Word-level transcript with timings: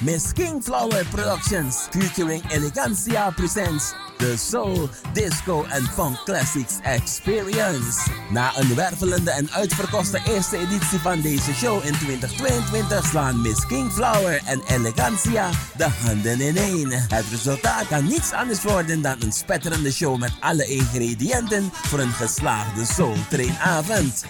Miss 0.00 0.32
Kingflower 0.32 1.02
Productions 1.10 1.88
featuring 1.88 2.40
Elegancia 2.52 3.32
presents 3.34 3.94
de 4.18 4.36
Soul, 4.36 4.88
Disco 5.12 5.64
en 5.64 5.82
Funk 5.82 6.16
Classics 6.24 6.78
Experience. 6.82 8.10
Na 8.30 8.52
een 8.56 8.74
wervelende 8.74 9.30
en 9.30 9.50
uitverkochte 9.50 10.20
eerste 10.28 10.56
editie 10.56 10.98
van 10.98 11.20
deze 11.20 11.54
show 11.54 11.84
in 11.84 11.92
2022 11.92 13.06
slaan 13.06 13.40
Miss 13.40 13.66
Kingflower 13.66 14.42
en 14.44 14.62
Elegancia 14.66 15.50
de 15.76 15.88
handen 16.04 16.40
ineen. 16.40 16.90
Het 16.92 17.24
resultaat 17.30 17.86
kan 17.86 18.04
niets 18.04 18.32
anders 18.32 18.62
worden 18.62 19.02
dan 19.02 19.16
een 19.22 19.32
spetterende 19.32 19.92
show 19.92 20.18
met 20.18 20.32
alle 20.40 20.66
ingrediënten 20.66 21.70
voor 21.72 21.98
een 21.98 22.12
geslaagde 22.12 22.84
Soul 22.84 23.16
Trainavond. 23.28 24.24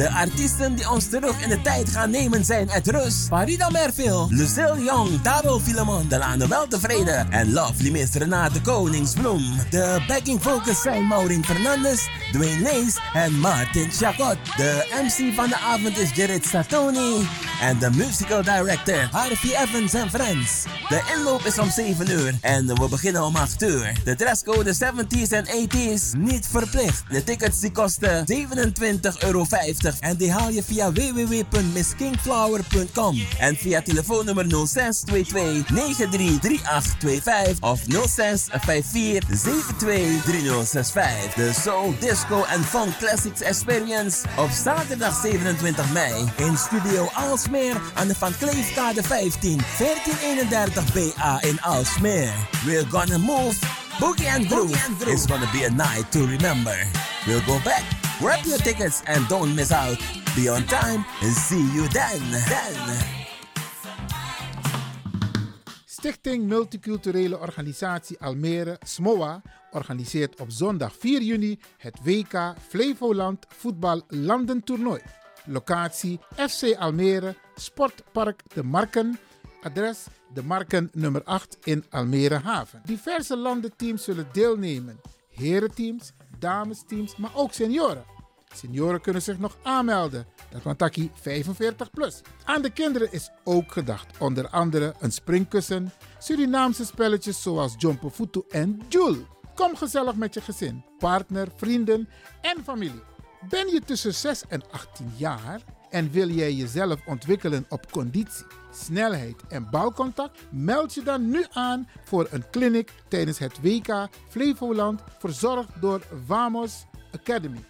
De 0.00 0.10
artiesten 0.10 0.74
die 0.74 0.90
ons 0.90 1.08
terug 1.08 1.42
in 1.42 1.48
de 1.48 1.60
tijd 1.60 1.90
gaan 1.90 2.10
nemen 2.10 2.44
zijn 2.44 2.70
uit 2.70 2.88
Rus, 2.88 3.14
Farida 3.28 3.70
Merville, 3.70 4.26
Lucille 4.28 4.84
Young, 4.84 5.22
Taro 5.22 5.58
Filemon, 5.58 6.08
Delano 6.08 6.48
Weltevreden 6.48 7.30
en 7.30 7.52
Lovely 7.52 7.90
Miss 7.90 8.14
Renate 8.14 8.60
Koningsbloem. 8.60 9.42
De 9.70 10.04
backing 10.08 10.42
vocals 10.42 10.82
zijn 10.82 11.06
Maureen 11.06 11.44
Fernandes, 11.44 12.08
Dwayne 12.32 12.62
Lees 12.62 12.98
en 13.12 13.38
Martin 13.38 13.90
Chacot. 13.90 14.36
De 14.56 14.86
MC 15.02 15.34
van 15.34 15.48
de 15.48 15.58
avond 15.58 15.98
is 15.98 16.10
Jared 16.14 16.46
Satoni 16.46 17.28
en 17.60 17.78
de 17.78 17.90
musical 17.90 18.42
director 18.42 19.08
Harvey 19.10 19.62
Evans 19.62 19.94
en 19.94 20.10
Friends. 20.10 20.64
De 20.88 21.12
inloop 21.16 21.44
is 21.44 21.58
om 21.58 21.70
7 21.70 22.10
uur 22.10 22.38
en 22.40 22.66
we 22.66 22.88
beginnen 22.88 23.24
om 23.24 23.36
8 23.36 23.62
uur. 23.62 23.92
De 24.04 24.14
dresscode 24.14 24.74
70s 24.74 25.30
en 25.30 25.46
80s 25.46 26.18
niet 26.18 26.46
verplicht. 26.50 27.02
De 27.08 27.24
tickets 27.24 27.60
die 27.60 27.72
kosten 27.72 28.24
27,50 28.32 29.18
euro 29.18 29.44
en 30.00 30.16
die 30.16 30.32
haal 30.32 30.50
je 30.50 30.62
via 30.62 30.92
www.misskingflower.com 30.92 33.26
en 33.38 33.56
via 33.56 33.82
telefoonnummer 33.82 34.46
0622 34.46 35.70
933825 35.70 37.60
of 37.60 37.80
0654 37.80 39.38
723065. 39.38 41.34
De 41.34 41.52
Soul, 41.62 41.94
Disco 42.00 42.44
en 42.44 42.64
Funk 42.64 42.98
Classics 42.98 43.40
Experience 43.40 44.18
op 44.36 44.50
zaterdag 44.50 45.20
27 45.22 45.92
mei 45.92 46.24
in 46.36 46.56
Studio 46.56 47.08
Alsmeer 47.14 47.80
aan 47.94 48.08
de 48.08 48.14
Van 48.14 48.36
Kleefkade 48.38 49.02
15 49.02 49.60
1431 49.78 50.92
BA 50.92 51.42
in 51.42 51.60
Alsmeer. 51.60 52.32
We're 52.64 52.86
gonna 52.88 53.18
move. 53.18 53.56
Boogie 54.00 54.28
and 54.28 54.46
Groove. 54.46 54.78
It's 55.06 55.26
gonna 55.26 55.50
be 55.52 55.64
a 55.64 55.70
night 55.70 56.12
to 56.12 56.26
remember. 56.26 56.86
We'll 57.26 57.42
go 57.46 57.58
back 57.64 57.99
Grab 58.20 58.44
your 58.44 58.58
tickets 58.58 59.02
and 59.06 59.26
don't 59.28 59.54
miss 59.54 59.72
out. 59.72 59.96
Be 60.36 60.50
on 60.50 60.62
time 60.64 61.04
and 61.22 61.32
see 61.32 61.64
you 61.74 61.88
then. 61.88 62.20
then. 62.30 62.98
Stichting 65.86 66.46
Multiculturele 66.46 67.38
Organisatie 67.38 68.18
Almere, 68.20 68.78
SMOA, 68.84 69.42
organiseert 69.70 70.40
op 70.40 70.50
zondag 70.50 70.94
4 70.98 71.22
juni 71.22 71.58
het 71.78 71.98
WK 72.02 72.54
Flevoland 72.68 73.46
Voetbal 73.48 74.02
Landentoernooi. 74.08 75.00
Locatie 75.44 76.20
FC 76.36 76.76
Almere, 76.78 77.34
Sportpark 77.54 78.42
De 78.54 78.64
Marken. 78.64 79.18
Adres 79.62 80.06
De 80.34 80.42
Marken 80.42 80.90
nummer 80.92 81.22
8 81.24 81.58
in 81.64 81.84
Almere 81.90 82.38
Haven. 82.38 82.82
Diverse 82.84 83.36
landenteams 83.36 84.04
zullen 84.04 84.28
deelnemen. 84.32 85.00
Herenteams, 85.30 86.12
damesteams, 86.38 87.16
maar 87.16 87.30
ook 87.34 87.52
senioren. 87.52 88.09
Senioren 88.54 89.00
kunnen 89.00 89.22
zich 89.22 89.38
nog 89.38 89.56
aanmelden. 89.62 90.26
Dat 90.50 90.62
want 90.62 90.78
taki 90.78 91.10
45 91.14 91.90
plus. 91.90 92.20
Aan 92.44 92.62
de 92.62 92.70
kinderen 92.70 93.12
is 93.12 93.30
ook 93.44 93.72
gedacht. 93.72 94.18
Onder 94.18 94.48
andere 94.48 94.94
een 94.98 95.12
springkussen, 95.12 95.92
Surinaamse 96.18 96.84
spelletjes 96.84 97.42
zoals 97.42 97.74
Jumpo 97.78 98.10
Futu 98.10 98.42
en 98.48 98.80
Joule. 98.88 99.24
Kom 99.54 99.76
gezellig 99.76 100.14
met 100.14 100.34
je 100.34 100.40
gezin, 100.40 100.84
partner, 100.98 101.48
vrienden 101.56 102.08
en 102.40 102.64
familie. 102.64 103.02
Ben 103.48 103.68
je 103.68 103.80
tussen 103.80 104.14
6 104.14 104.42
en 104.48 104.62
18 104.70 105.12
jaar 105.16 105.60
en 105.90 106.10
wil 106.10 106.28
jij 106.28 106.52
jezelf 106.52 107.06
ontwikkelen 107.06 107.66
op 107.68 107.90
conditie, 107.90 108.46
snelheid 108.72 109.36
en 109.48 109.70
balcontact? 109.70 110.38
Meld 110.50 110.94
je 110.94 111.02
dan 111.02 111.30
nu 111.30 111.44
aan 111.52 111.88
voor 112.04 112.26
een 112.30 112.50
clinic 112.50 112.92
tijdens 113.08 113.38
het 113.38 113.60
WK 113.62 114.08
Flevoland, 114.28 115.02
verzorgd 115.18 115.80
door 115.80 116.00
Vamos 116.26 116.84
Academy. 117.12 117.69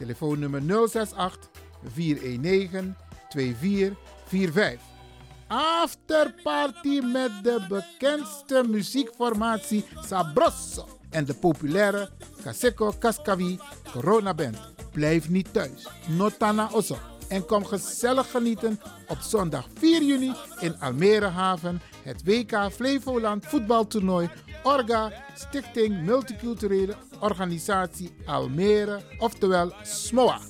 Telefoonnummer 0.00 0.62
068 0.88 1.50
419 1.94 2.96
2445. 3.28 4.80
Afterparty 5.46 7.00
met 7.00 7.30
de 7.42 7.66
bekendste 7.68 8.64
muziekformatie 8.68 9.84
Sabroso 10.06 10.88
en 11.10 11.24
de 11.24 11.34
populaire 11.34 12.08
Kaseko 12.42 12.92
Kaskavi 12.98 13.58
Corona 13.92 14.34
Band. 14.34 14.56
Blijf 14.92 15.28
niet 15.28 15.52
thuis. 15.52 15.88
Notana 16.06 16.68
Osso. 16.72 16.96
En 17.28 17.46
kom 17.46 17.64
gezellig 17.64 18.30
genieten 18.30 18.80
op 19.08 19.18
zondag 19.18 19.66
4 19.74 20.02
juni 20.02 20.32
in 20.60 20.80
Almere 20.80 21.26
Haven. 21.28 21.80
Het 22.02 22.24
WK 22.24 22.70
Flevoland 22.72 23.46
voetbaltoernooi. 23.46 24.30
Orga 24.62 25.12
Stichting 25.34 26.02
Multiculturele 26.02 26.94
Organisatie 27.20 28.12
Almere. 28.26 29.00
Oftewel 29.18 29.72
SMOA. 29.82 30.40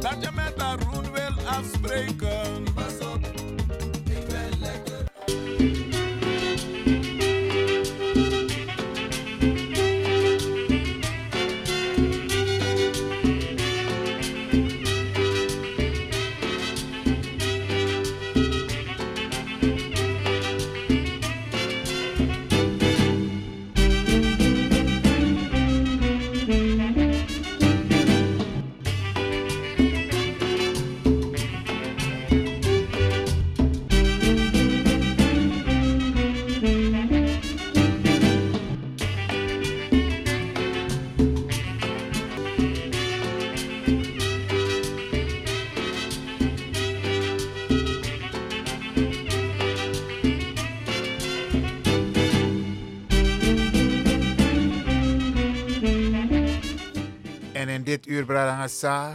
Dat 0.00 0.16
je 0.20 0.30
met 0.34 0.58
Arun 0.58 1.12
wil 1.12 1.46
afspreken. 1.46 2.64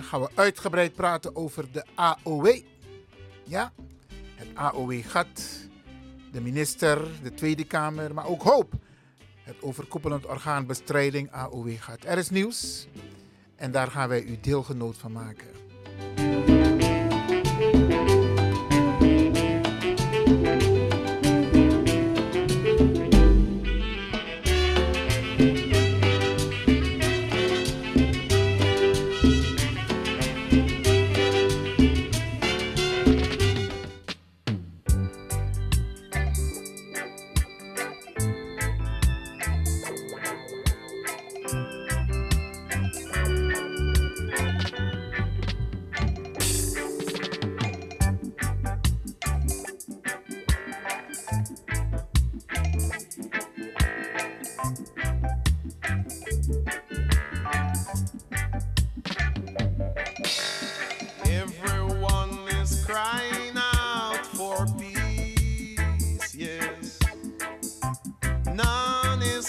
Gaan 0.01 0.21
we 0.21 0.29
uitgebreid 0.35 0.93
praten 0.93 1.35
over 1.35 1.71
de 1.71 1.85
AOW. 1.95 2.59
Ja, 3.43 3.71
het 4.35 4.47
AOW-gat, 4.53 5.41
de 6.31 6.41
minister, 6.41 7.01
de 7.23 7.33
Tweede 7.33 7.63
Kamer, 7.63 8.13
maar 8.13 8.25
ook 8.25 8.41
hoop. 8.41 8.73
Het 9.43 9.61
overkoepelend 9.61 10.25
orgaan 10.25 10.65
bestrijding 10.65 11.31
AOW-gat. 11.31 12.03
Er 12.03 12.17
is 12.17 12.29
nieuws 12.29 12.87
en 13.55 13.71
daar 13.71 13.87
gaan 13.87 14.09
wij 14.09 14.23
u 14.23 14.39
deelgenoot 14.41 14.97
van 14.97 15.11
maken. 15.11 15.49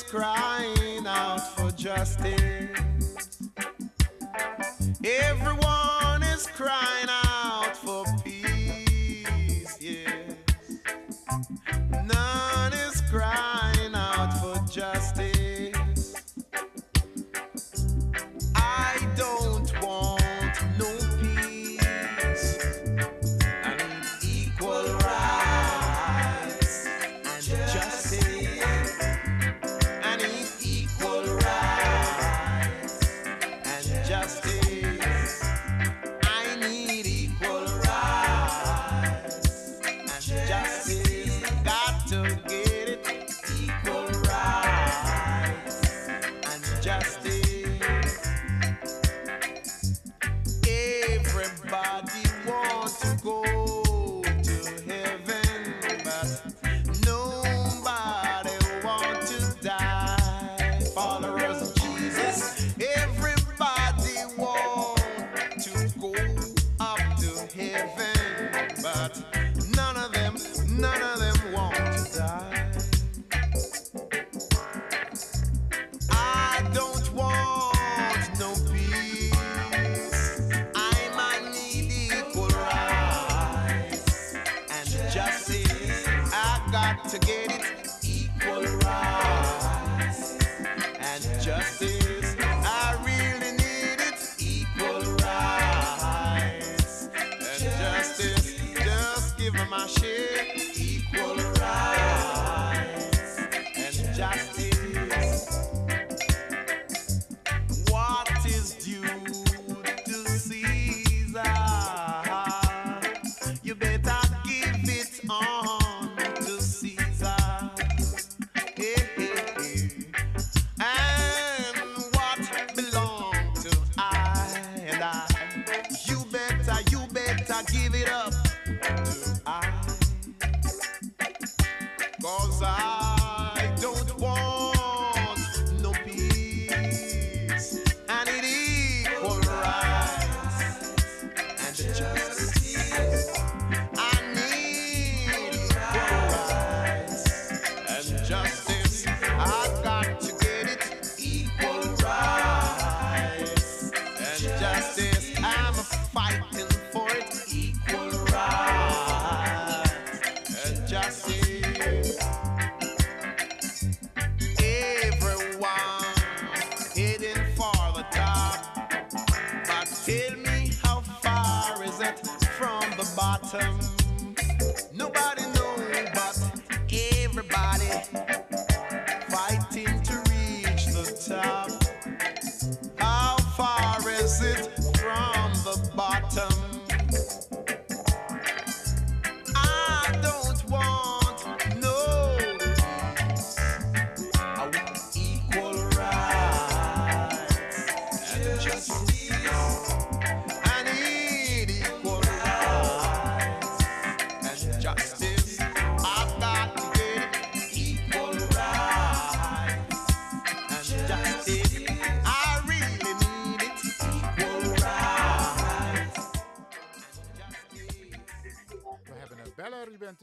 crying 0.02 1.06
out 1.06 1.40
for 1.56 1.70
justice. 1.72 3.40
Everyone 5.04 6.22
is 6.22 6.46
crying. 6.46 7.01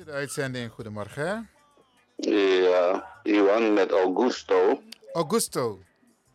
Uitzending. 0.08 0.72
Goedemorgen. 0.72 1.50
Ja, 2.16 3.20
Iwan 3.24 3.74
met 3.74 3.92
Augusto. 3.92 4.82
Augusto. 5.14 5.80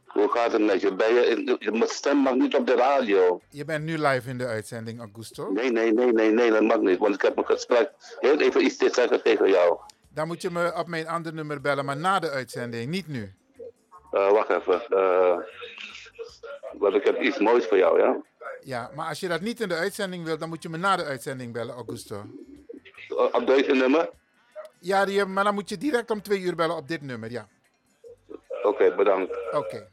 Hoe 0.06 0.30
gaat 0.30 0.52
het 0.52 0.62
met 0.62 0.80
je? 0.80 0.94
Ben 0.94 1.14
je, 1.14 1.56
je 1.58 1.86
stem 1.86 2.16
mag 2.16 2.34
niet 2.34 2.54
op 2.54 2.66
de 2.66 2.74
radio. 2.74 3.40
Je 3.48 3.64
bent 3.64 3.84
nu 3.84 3.98
live 3.98 4.28
in 4.28 4.38
de 4.38 4.46
uitzending, 4.46 5.00
Augusto? 5.00 5.52
Nee, 5.52 5.70
nee, 5.70 5.92
nee, 5.92 6.12
nee, 6.12 6.30
nee, 6.30 6.50
dat 6.50 6.62
mag 6.62 6.78
niet. 6.78 6.98
Want 6.98 7.14
ik 7.14 7.22
heb 7.22 7.36
een 7.36 7.46
gesprek. 7.46 7.90
Heel 8.20 8.40
even 8.40 8.64
iets 8.64 8.76
te 8.76 8.90
zeggen 8.92 9.22
tegen 9.22 9.48
jou. 9.48 9.78
Dan 10.08 10.26
moet 10.26 10.42
je 10.42 10.50
me 10.50 10.74
op 10.74 10.86
mijn 10.86 11.08
andere 11.08 11.34
nummer 11.34 11.60
bellen, 11.60 11.84
maar 11.84 11.96
na 11.96 12.18
de 12.18 12.30
uitzending, 12.30 12.90
niet 12.90 13.08
nu. 13.08 13.34
Uh, 14.12 14.30
wacht 14.30 14.48
even. 14.48 14.82
Uh, 14.90 15.36
want 16.72 16.94
ik 16.94 17.04
heb 17.04 17.20
iets 17.20 17.38
moois 17.38 17.66
voor 17.66 17.78
jou, 17.78 18.00
ja? 18.00 18.22
Ja, 18.60 18.90
maar 18.94 19.08
als 19.08 19.20
je 19.20 19.28
dat 19.28 19.40
niet 19.40 19.60
in 19.60 19.68
de 19.68 19.74
uitzending 19.74 20.24
wilt, 20.24 20.40
dan 20.40 20.48
moet 20.48 20.62
je 20.62 20.68
me 20.68 20.76
na 20.76 20.96
de 20.96 21.04
uitzending 21.04 21.52
bellen, 21.52 21.74
Augusto 21.74 22.24
op 23.16 23.46
deze 23.46 23.72
nummer? 23.72 24.10
Ja, 24.78 25.04
die, 25.04 25.24
maar 25.24 25.44
dan 25.44 25.54
moet 25.54 25.68
je 25.68 25.78
direct 25.78 26.10
om 26.10 26.22
twee 26.22 26.40
uur 26.40 26.54
bellen 26.54 26.76
op 26.76 26.88
dit 26.88 27.02
nummer, 27.02 27.30
ja. 27.30 27.48
Oké, 28.28 28.68
okay, 28.68 28.94
bedankt. 28.94 29.36
Oké. 29.46 29.56
Okay. 29.56 29.88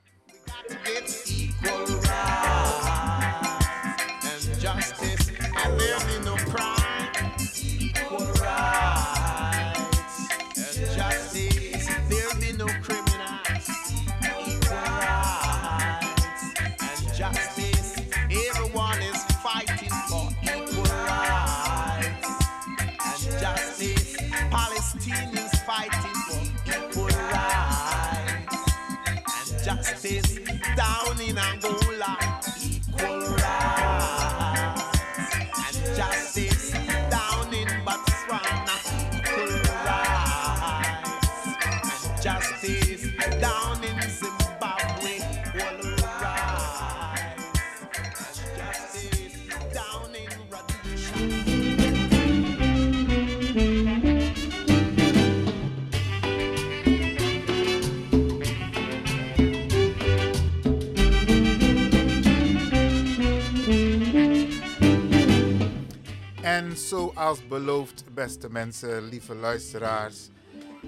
Zoals 66.92 67.48
beloofd, 67.48 68.04
beste 68.14 68.50
mensen, 68.50 69.04
lieve 69.04 69.36
luisteraars, 69.36 70.30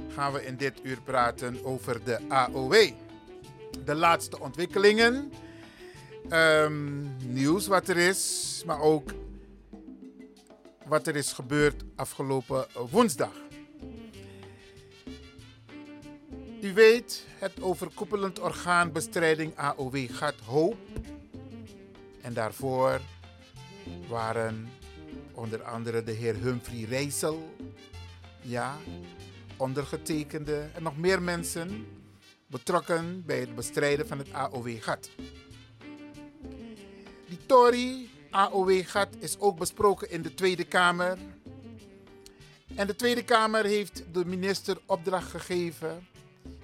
gaan 0.10 0.34
we 0.34 0.46
in 0.46 0.56
dit 0.58 0.80
uur 0.84 1.02
praten 1.02 1.66
over 1.66 2.04
de 2.04 2.20
AOW. 2.30 2.74
De 3.86 3.96
laatste 3.96 4.40
ontwikkelingen, 4.40 5.32
ehm, 6.30 7.02
nieuws 7.34 7.68
wat 7.68 7.88
er 7.88 7.98
is, 7.98 8.64
maar 8.66 8.82
ook 8.82 9.12
wat 10.86 11.08
er 11.08 11.16
is 11.16 11.34
gebeurd 11.34 11.84
afgelopen 11.96 12.68
woensdag. 12.90 13.36
U 16.62 16.74
weet, 16.74 17.26
het 17.40 17.62
overkoepelend 17.62 18.40
orgaan 18.40 18.92
bestrijding 18.92 19.56
AOW 19.56 20.12
gaat 20.12 20.40
hoop. 20.46 20.78
En 22.22 22.34
daarvoor 22.34 23.02
waren 24.08 24.82
onder 25.34 25.64
andere 25.64 26.04
de 26.04 26.12
heer 26.12 26.36
Humphrey 26.36 26.84
Rijssel, 26.84 27.56
ja, 28.42 28.78
ondergetekende 29.58 30.70
en 30.74 30.84
nog 30.84 30.98
meer 30.98 31.22
mensen 31.22 31.86
betrokken 32.48 33.24
bij 33.26 33.40
het 33.40 33.56
bestrijden 33.56 34.08
van 34.08 34.18
het 34.18 34.34
AOW-gat. 34.34 35.10
Die 37.28 37.46
Tory 37.46 38.10
AOW-gat 38.30 39.08
is 39.20 39.40
ook 39.40 39.58
besproken 39.58 40.12
in 40.12 40.22
de 40.22 40.34
Tweede 40.34 40.64
Kamer. 40.64 41.18
En 42.76 42.88
de 42.88 42.96
Tweede 42.96 43.24
Kamer 43.24 43.66
heeft 43.66 44.04
de 44.12 44.26
minister 44.26 44.78
opdracht 44.86 45.30
gegeven 45.32 46.08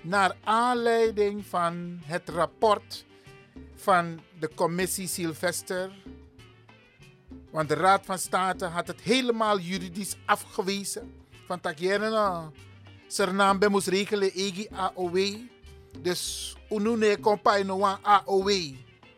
naar 0.02 0.36
aanleiding 0.44 1.46
van 1.46 2.00
het 2.04 2.30
rapport 2.30 3.06
van 3.76 4.22
de 4.40 4.50
commissie 4.56 5.08
Sylvester. 5.08 5.92
Want 7.52 7.70
de 7.70 7.76
Raad 7.76 8.06
van 8.06 8.20
State 8.20 8.66
had 8.66 8.88
het 8.88 9.02
helemaal 9.02 9.60
juridisch 9.60 10.16
afgewezen. 10.26 11.14
Van 11.46 11.60
takjeren, 11.60 12.54
Sernam 13.08 13.60
moest 13.70 13.88
rekenen 13.88 14.32
egi 14.32 14.68
AOW. 14.72 15.18
Dus 16.02 16.56
unune 16.70 17.18
kompai 17.18 17.64
no 17.64 17.78
wan 17.78 17.98
AOW. 18.04 18.50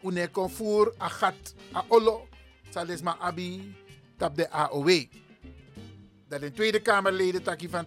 Une 0.01 0.27
kon 0.31 0.49
voer 0.49 0.93
agat 0.97 1.53
aolo. 1.71 2.27
Salisma 2.69 3.17
abi 3.19 3.75
tap 4.17 4.35
de 4.35 4.49
AOW. 4.49 5.05
Dat 6.27 6.41
in 6.41 6.53
Tweede 6.53 6.81
Kamerleden 6.81 7.43
takkie 7.43 7.69
van 7.69 7.85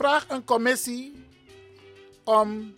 vraag 0.00 0.28
een 0.28 0.44
commissie 0.44 1.24
om 2.24 2.74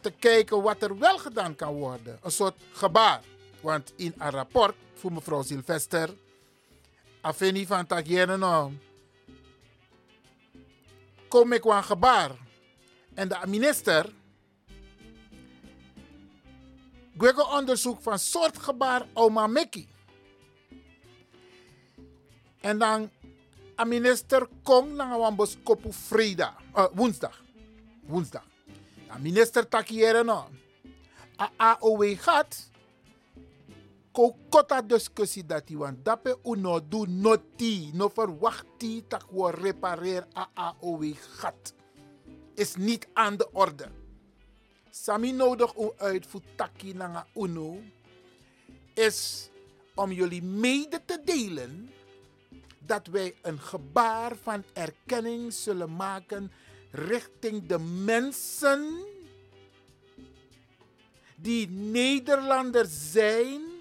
te 0.00 0.10
kijken 0.10 0.62
wat 0.62 0.82
er 0.82 0.98
wel 0.98 1.18
gedaan 1.18 1.56
kan 1.56 1.74
worden. 1.74 2.18
Een 2.22 2.30
soort 2.30 2.54
gebaar. 2.72 3.20
Want 3.64 3.92
in 3.96 4.14
een 4.18 4.30
rapport 4.30 4.76
voor 4.94 5.12
mevrouw 5.12 5.42
Sylvester, 5.42 6.14
afini 7.20 7.66
van 7.66 7.86
Tagierne, 7.86 8.70
kom 11.28 11.52
ik 11.52 11.64
een 11.64 11.84
gebaar. 11.84 12.30
En 13.14 13.28
de 13.28 13.38
minister, 13.46 14.12
ik 17.18 17.50
onderzoek 17.52 18.02
van 18.02 18.18
soort 18.18 18.58
gebaar 18.58 19.06
Oma 19.12 19.46
Mekki. 19.46 19.88
En 22.60 22.78
dan 22.78 23.10
a 23.80 23.84
minister 23.84 24.48
wan 24.62 25.36
boskopu 25.36 25.92
vrida, 25.92 26.54
uh, 26.76 26.86
woensdag. 26.92 27.42
Woensdag. 28.06 28.44
A 29.10 29.18
minister 29.18 29.68
takiere 29.68 30.24
no. 30.24 30.48
A 31.40 31.50
AOW 31.56 32.18
gaat. 32.18 32.72
Ko 34.14 34.30
kota 34.46 34.78
discussie 34.78 35.42
dat 35.42 35.68
hij 35.68 35.76
want 35.76 36.04
dape 36.04 36.38
uno 36.44 36.78
do 36.88 37.04
noti, 37.04 37.90
no 37.92 38.08
verwachti 38.08 39.02
tak 39.08 39.26
wo 39.30 39.50
repareer 39.50 40.26
a 40.38 40.48
AOW 40.54 41.14
gat. 41.18 41.74
Is 42.54 42.76
niet 42.76 43.08
aan 43.12 43.36
de 43.36 43.48
orde. 43.52 43.90
Sami 44.90 45.32
nodig 45.32 45.74
u 45.78 45.90
uit 45.96 46.26
voor 46.26 46.40
taki 46.56 46.94
na 46.94 47.26
uno 47.34 47.82
is 48.94 49.50
om 49.94 50.12
jullie 50.12 50.42
mede 50.42 51.00
te 51.04 51.20
delen 51.24 51.90
dat 52.78 53.06
wij 53.06 53.34
een 53.42 53.60
gebaar 53.60 54.36
van 54.36 54.64
erkenning 54.72 55.52
zullen 55.52 55.96
maken 55.96 56.52
richting 56.90 57.66
de 57.66 57.78
mensen 57.78 59.04
die 61.36 61.68
Nederlanders 61.68 63.12
zijn 63.12 63.73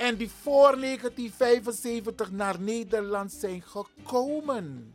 en 0.00 0.16
die 0.16 0.30
voor 0.30 0.80
1975 0.80 2.30
naar 2.30 2.60
Nederland 2.60 3.32
zijn 3.32 3.62
gekomen. 3.62 4.94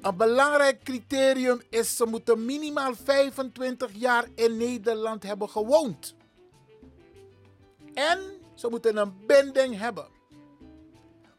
Een 0.01 0.17
belangrijk 0.17 0.83
criterium 0.83 1.63
is 1.69 1.97
ze 1.97 2.05
moeten 2.07 2.45
minimaal 2.45 2.95
25 2.95 3.91
jaar 3.95 4.27
in 4.35 4.57
Nederland 4.57 5.23
hebben 5.23 5.49
gewoond. 5.49 6.15
En 7.95 8.21
ze 8.55 8.69
moeten 8.69 8.97
een 8.97 9.27
binding 9.27 9.79
hebben. 9.79 10.07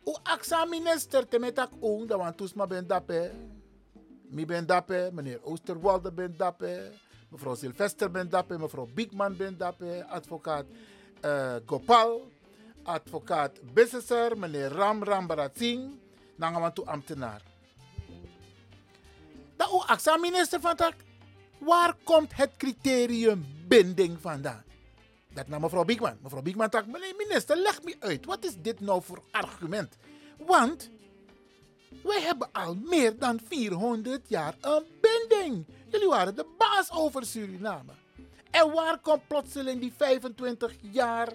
O 0.03 0.15
aksa 0.23 0.65
minister 0.65 1.27
te 1.27 1.39
met 1.39 1.59
ak 1.59 1.71
oong, 1.79 2.07
dat 2.07 2.17
want 2.17 2.37
toesma 2.37 2.67
ben. 2.67 3.54
Mi 4.35 4.43
ben 4.45 4.65
dappe, 4.67 5.09
meneer 5.13 5.39
Oosterwolde 5.43 6.11
ben 6.11 6.33
dappe. 6.37 6.91
Mevrouw 7.29 7.55
Sylvester 7.55 8.11
ben 8.11 8.29
dappe, 8.29 8.57
mevrouw 8.57 8.87
Biekman 8.93 9.35
ben 9.37 9.57
dappe. 9.57 10.05
Advocaat 10.09 10.65
uh, 11.25 11.55
Gopal. 11.65 12.31
Advocaat 12.83 13.59
Bissesser, 13.73 14.37
meneer 14.37 14.71
Ram 14.71 15.03
Rambarat 15.03 15.57
Singh. 15.57 15.93
Nangamantu 16.35 16.83
ambtenaar. 16.85 17.41
Dat 19.55 19.71
u 19.71 19.79
aksa 19.87 20.17
minister 20.17 20.59
van 20.59 20.75
tak. 20.75 20.93
Waar 21.57 21.95
komt 22.03 22.35
het 22.35 22.51
criterium 22.57 23.45
binding 23.67 24.17
vandaan? 24.21 24.63
Dat 25.33 25.47
naar 25.47 25.59
mevrouw 25.59 25.85
Biekman. 25.85 26.17
Mevrouw 26.21 26.41
Biekman 26.41 26.69
tak, 26.69 26.85
meneer 26.85 27.15
minister, 27.17 27.57
leg 27.57 27.83
me 27.83 27.95
uit. 27.99 28.25
Wat 28.25 28.45
is 28.45 28.61
dit 28.61 28.79
nou 28.79 29.01
voor 29.01 29.23
argument? 29.31 29.97
Want 30.37 30.89
wij 32.05 32.21
hebben 32.21 32.51
al 32.51 32.75
meer 32.75 33.19
dan 33.19 33.39
400 33.47 34.29
jaar 34.29 34.55
een 34.61 34.83
binding. 35.01 35.65
Jullie 35.87 36.07
waren 36.07 36.35
de 36.35 36.45
baas 36.57 36.91
over 36.91 37.25
Suriname. 37.25 37.91
En 38.51 38.71
waar 38.71 38.99
komt 38.99 39.27
plotseling 39.27 39.81
die 39.81 39.93
25 39.97 40.75
jaar 40.81 41.33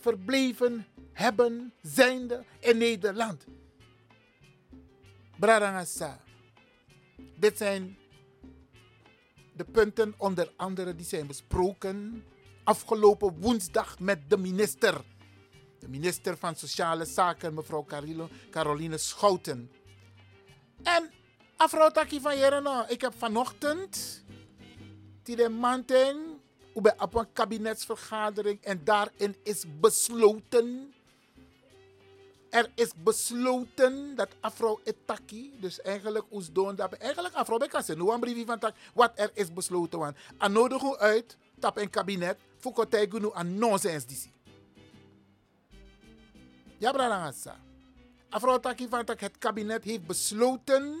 verbleven 0.00 0.86
hebben, 1.12 1.72
zijnde 1.82 2.44
in 2.60 2.78
Nederland? 2.78 3.44
Bradangasa. 5.38 6.20
Dit 7.36 7.58
zijn 7.58 7.98
de 9.52 9.64
punten 9.64 10.14
onder 10.16 10.52
andere 10.56 10.96
die 10.96 11.06
zijn 11.06 11.26
besproken 11.26 12.24
afgelopen 12.64 13.40
woensdag 13.40 13.98
met 13.98 14.30
de 14.30 14.36
minister. 14.36 15.00
De 15.80 15.88
minister 15.88 16.36
van 16.36 16.56
Sociale 16.56 17.04
Zaken, 17.04 17.54
mevrouw 17.54 17.86
Caroline 18.50 18.98
Schouten. 18.98 19.70
En 20.82 21.10
mevrouw 21.58 21.90
Taki 21.90 22.20
van 22.20 22.38
Jereno, 22.38 22.84
ik 22.88 23.00
heb 23.00 23.12
vanochtend 23.16 24.24
die 25.22 25.36
de 25.36 25.48
manting 25.48 26.18
op 26.72 27.14
een 27.14 27.32
kabinetsvergadering 27.32 28.60
en 28.62 28.84
daarin 28.84 29.36
is 29.42 29.64
besloten 29.80 30.94
er 32.50 32.70
is 32.74 32.90
besloten 33.02 34.14
dat 34.14 34.28
Afro 34.40 34.80
Etaki, 34.84 35.52
dus 35.60 35.80
eigenlijk 35.80 36.24
ons 36.28 36.52
doen 36.52 36.74
dat 36.74 36.92
eigenlijk 36.92 37.34
Afro 37.34 37.56
Bekassen, 37.56 37.98
nu 37.98 38.10
een 38.10 38.20
brief 38.20 38.46
van 38.46 38.58
tak, 38.58 38.74
wat 38.94 39.12
er 39.14 39.30
is 39.34 39.52
besloten. 39.52 39.98
Want 39.98 40.16
aan 40.38 40.52
nodig 40.52 40.96
uit, 40.96 41.36
tap 41.58 41.76
een 41.76 41.90
kabinet, 41.90 42.38
voor 42.58 42.72
kotij 42.72 43.08
nu 43.10 43.30
aan 43.32 43.58
nonsens. 43.58 44.28
Ja, 46.80 46.92
bralangasa. 46.92 47.60
Afro 48.28 48.54
Etaki 48.54 48.88
van 48.88 49.04
het 49.06 49.38
kabinet 49.38 49.84
heeft 49.84 50.06
besloten 50.06 50.98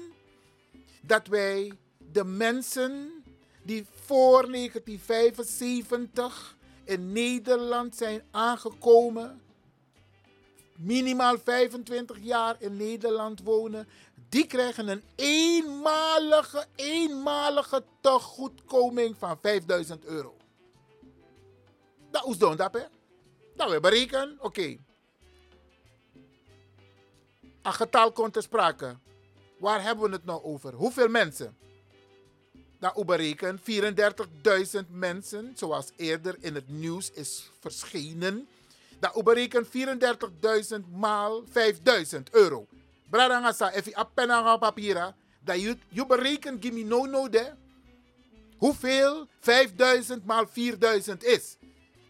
dat 1.02 1.26
wij 1.26 1.72
de 2.12 2.24
mensen 2.24 3.22
die 3.62 3.86
voor 4.04 4.50
1975 4.50 6.56
in 6.84 7.12
Nederland 7.12 7.96
zijn 7.96 8.22
aangekomen 8.30 9.40
minimaal 10.76 11.38
25 11.38 12.18
jaar 12.20 12.56
in 12.58 12.76
Nederland 12.76 13.42
wonen, 13.42 13.88
die 14.28 14.46
krijgen 14.46 14.88
een 14.88 15.02
eenmalige, 15.14 16.66
eenmalige 16.74 17.84
tegoedkoming 18.00 19.16
van 19.18 19.38
5000 19.40 20.04
euro. 20.04 20.36
Dat 22.10 22.26
is 22.26 22.38
doen 22.38 22.56
dat, 22.56 22.74
hè? 22.74 22.84
Dat 23.54 23.70
we 23.70 23.80
berekenen, 23.80 24.36
oké. 24.40 24.78
Een 27.62 27.72
getal 27.72 28.12
komt 28.12 28.32
ter 28.32 28.42
sprake. 28.42 28.96
Waar 29.58 29.82
hebben 29.82 30.04
we 30.04 30.10
het 30.10 30.24
nou 30.24 30.42
over? 30.42 30.74
Hoeveel 30.74 31.08
mensen? 31.08 31.56
Dat 32.78 32.98
u 32.98 33.04
berekent 33.04 33.60
34.000 33.60 34.88
mensen, 34.88 35.52
zoals 35.54 35.90
eerder 35.96 36.36
in 36.40 36.54
het 36.54 36.68
nieuws 36.68 37.10
is 37.10 37.50
verschenen. 37.60 38.48
Dat 38.98 39.16
u 39.16 39.22
berekent 39.22 39.66
34.000 39.66 40.80
maal 40.92 41.44
5.000 41.44 42.22
euro. 42.30 42.66
Bradangasa, 43.10 43.72
if 43.72 43.84
je 43.84 43.96
appena 43.96 44.56
papiera, 44.56 45.14
dat 45.40 45.60
je, 45.60 45.76
give 46.60 46.72
me 46.72 46.82
no 46.84 47.28
de. 47.28 47.52
Hoeveel 48.56 49.26
5000 49.40 50.24
maal 50.24 50.46
4000 50.46 51.24
is. 51.24 51.56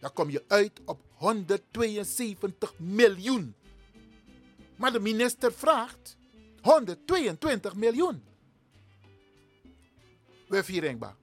Dan 0.00 0.12
kom 0.12 0.30
je 0.30 0.44
uit 0.48 0.80
op 0.84 1.00
172 1.14 2.74
miljoen. 2.78 3.54
Maar 4.80 4.92
de 4.92 5.00
minister 5.00 5.52
vraagt 5.52 6.16
122 6.60 7.74
miljoen. 7.74 8.24
We 10.48 10.64
vieren 10.64 11.16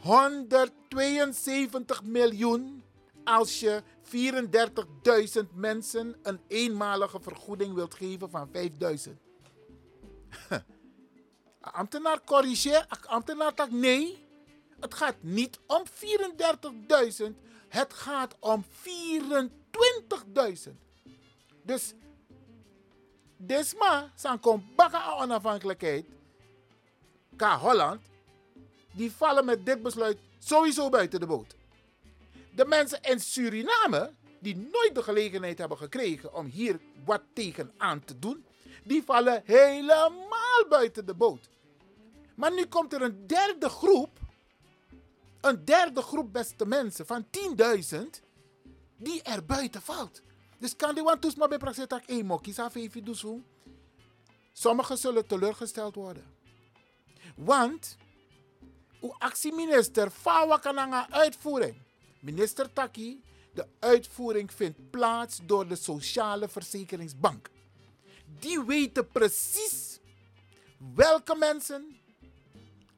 172 0.00 2.02
miljoen 2.02 2.82
als 3.24 3.60
je 3.60 3.82
34.000 5.42 5.48
mensen 5.54 6.16
een 6.22 6.40
eenmalige 6.48 7.20
vergoeding 7.20 7.74
wilt 7.74 7.94
geven 7.94 8.30
van 8.30 8.48
5000. 8.52 9.20
ambtenaar 11.60 12.24
corrigeer, 12.24 12.86
ambtenaar 13.06 13.54
tak 13.54 13.70
nee. 13.70 14.26
Het 14.80 14.94
gaat 14.94 15.16
niet 15.20 15.58
om 15.66 15.82
34.000, 17.20 17.26
het 17.68 17.92
gaat 17.92 18.36
om 18.38 18.64
24.000. 20.68 20.72
Dus 21.62 21.94
desma 23.46 24.12
zijn 24.14 24.40
kom 24.40 24.64
bakken 24.76 25.16
onafhankelijkheid. 25.18 26.06
K 27.36 27.42
Holland, 27.42 28.00
die 28.92 29.12
vallen 29.12 29.44
met 29.44 29.66
dit 29.66 29.82
besluit 29.82 30.18
sowieso 30.38 30.88
buiten 30.88 31.20
de 31.20 31.26
boot. 31.26 31.54
De 32.54 32.64
mensen 32.64 33.02
in 33.02 33.20
Suriname, 33.20 34.12
die 34.40 34.56
nooit 34.56 34.94
de 34.94 35.02
gelegenheid 35.02 35.58
hebben 35.58 35.78
gekregen 35.78 36.34
om 36.34 36.46
hier 36.46 36.80
wat 37.04 37.22
tegen 37.32 37.72
aan 37.76 38.04
te 38.04 38.18
doen, 38.18 38.44
die 38.84 39.02
vallen 39.02 39.42
helemaal 39.44 40.66
buiten 40.68 41.06
de 41.06 41.14
boot. 41.14 41.48
Maar 42.34 42.52
nu 42.52 42.66
komt 42.66 42.92
er 42.92 43.02
een 43.02 43.26
derde 43.26 43.68
groep, 43.68 44.18
een 45.40 45.64
derde 45.64 46.02
groep 46.02 46.32
beste 46.32 46.66
mensen 46.66 47.06
van 47.06 47.26
10.000, 47.92 47.98
die 48.96 49.22
er 49.22 49.44
buiten 49.44 49.82
valt. 49.82 50.22
Dus 50.62 50.76
kan 50.76 50.94
die 50.94 51.02
want 51.02 51.34
maar 51.34 51.48
bij 51.48 51.58
praxetak 51.58 52.02
één 52.06 52.26
mokkie 52.26 52.54
even 52.74 53.04
doen. 53.04 53.44
Sommigen 54.52 54.98
zullen 54.98 55.26
teleurgesteld 55.26 55.94
worden. 55.94 56.24
Want 57.36 57.96
uw 59.00 59.14
actieminister 59.18 60.10
Fawa 60.10 60.56
kan 60.56 60.74
uitvoering. 61.10 61.74
Minister 62.20 62.72
Taki, 62.72 63.22
de 63.54 63.66
uitvoering 63.78 64.52
vindt 64.52 64.90
plaats 64.90 65.40
door 65.46 65.68
de 65.68 65.76
Sociale 65.76 66.48
Verzekeringsbank. 66.48 67.50
Die 68.38 68.62
weten 68.64 69.08
precies 69.08 69.98
welke 70.94 71.34
mensen 71.34 71.96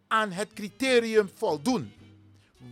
aan 0.08 0.30
het 0.30 0.52
criterium 0.52 1.30
voldoen. 1.34 1.92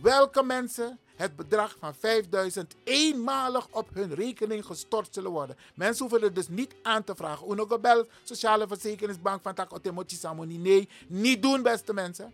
Welke 0.01 0.43
mensen 0.43 0.99
het 1.15 1.35
bedrag 1.35 1.75
van 1.79 1.95
5000 1.95 2.75
eenmalig 2.83 3.67
op 3.71 3.89
hun 3.93 4.13
rekening 4.13 4.65
gestort 4.65 5.13
zullen 5.13 5.31
worden. 5.31 5.55
Mensen 5.75 6.09
hoeven 6.09 6.27
er 6.27 6.33
dus 6.33 6.47
niet 6.47 6.75
aan 6.83 7.03
te 7.03 7.15
vragen. 7.15 7.51
Unogobel, 7.51 8.07
Sociale 8.23 8.67
Verzekeringsbank 8.67 9.41
van 9.41 9.53
Tak 9.53 9.79
Samoni. 10.05 10.57
Nee, 10.57 10.89
niet 11.07 11.41
doen 11.41 11.61
beste 11.61 11.93
mensen. 11.93 12.33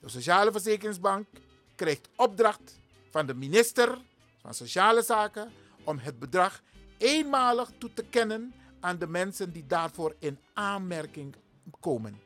De 0.00 0.08
Sociale 0.08 0.52
Verzekeringsbank 0.52 1.26
krijgt 1.74 2.08
opdracht 2.16 2.80
van 3.10 3.26
de 3.26 3.34
minister 3.34 3.98
van 4.40 4.54
Sociale 4.54 5.02
Zaken 5.02 5.52
om 5.84 5.98
het 5.98 6.18
bedrag 6.18 6.62
eenmalig 6.98 7.70
toe 7.78 7.92
te 7.94 8.04
kennen 8.10 8.54
aan 8.80 8.98
de 8.98 9.06
mensen 9.06 9.52
die 9.52 9.66
daarvoor 9.66 10.14
in 10.18 10.38
aanmerking 10.52 11.34
komen. 11.80 12.20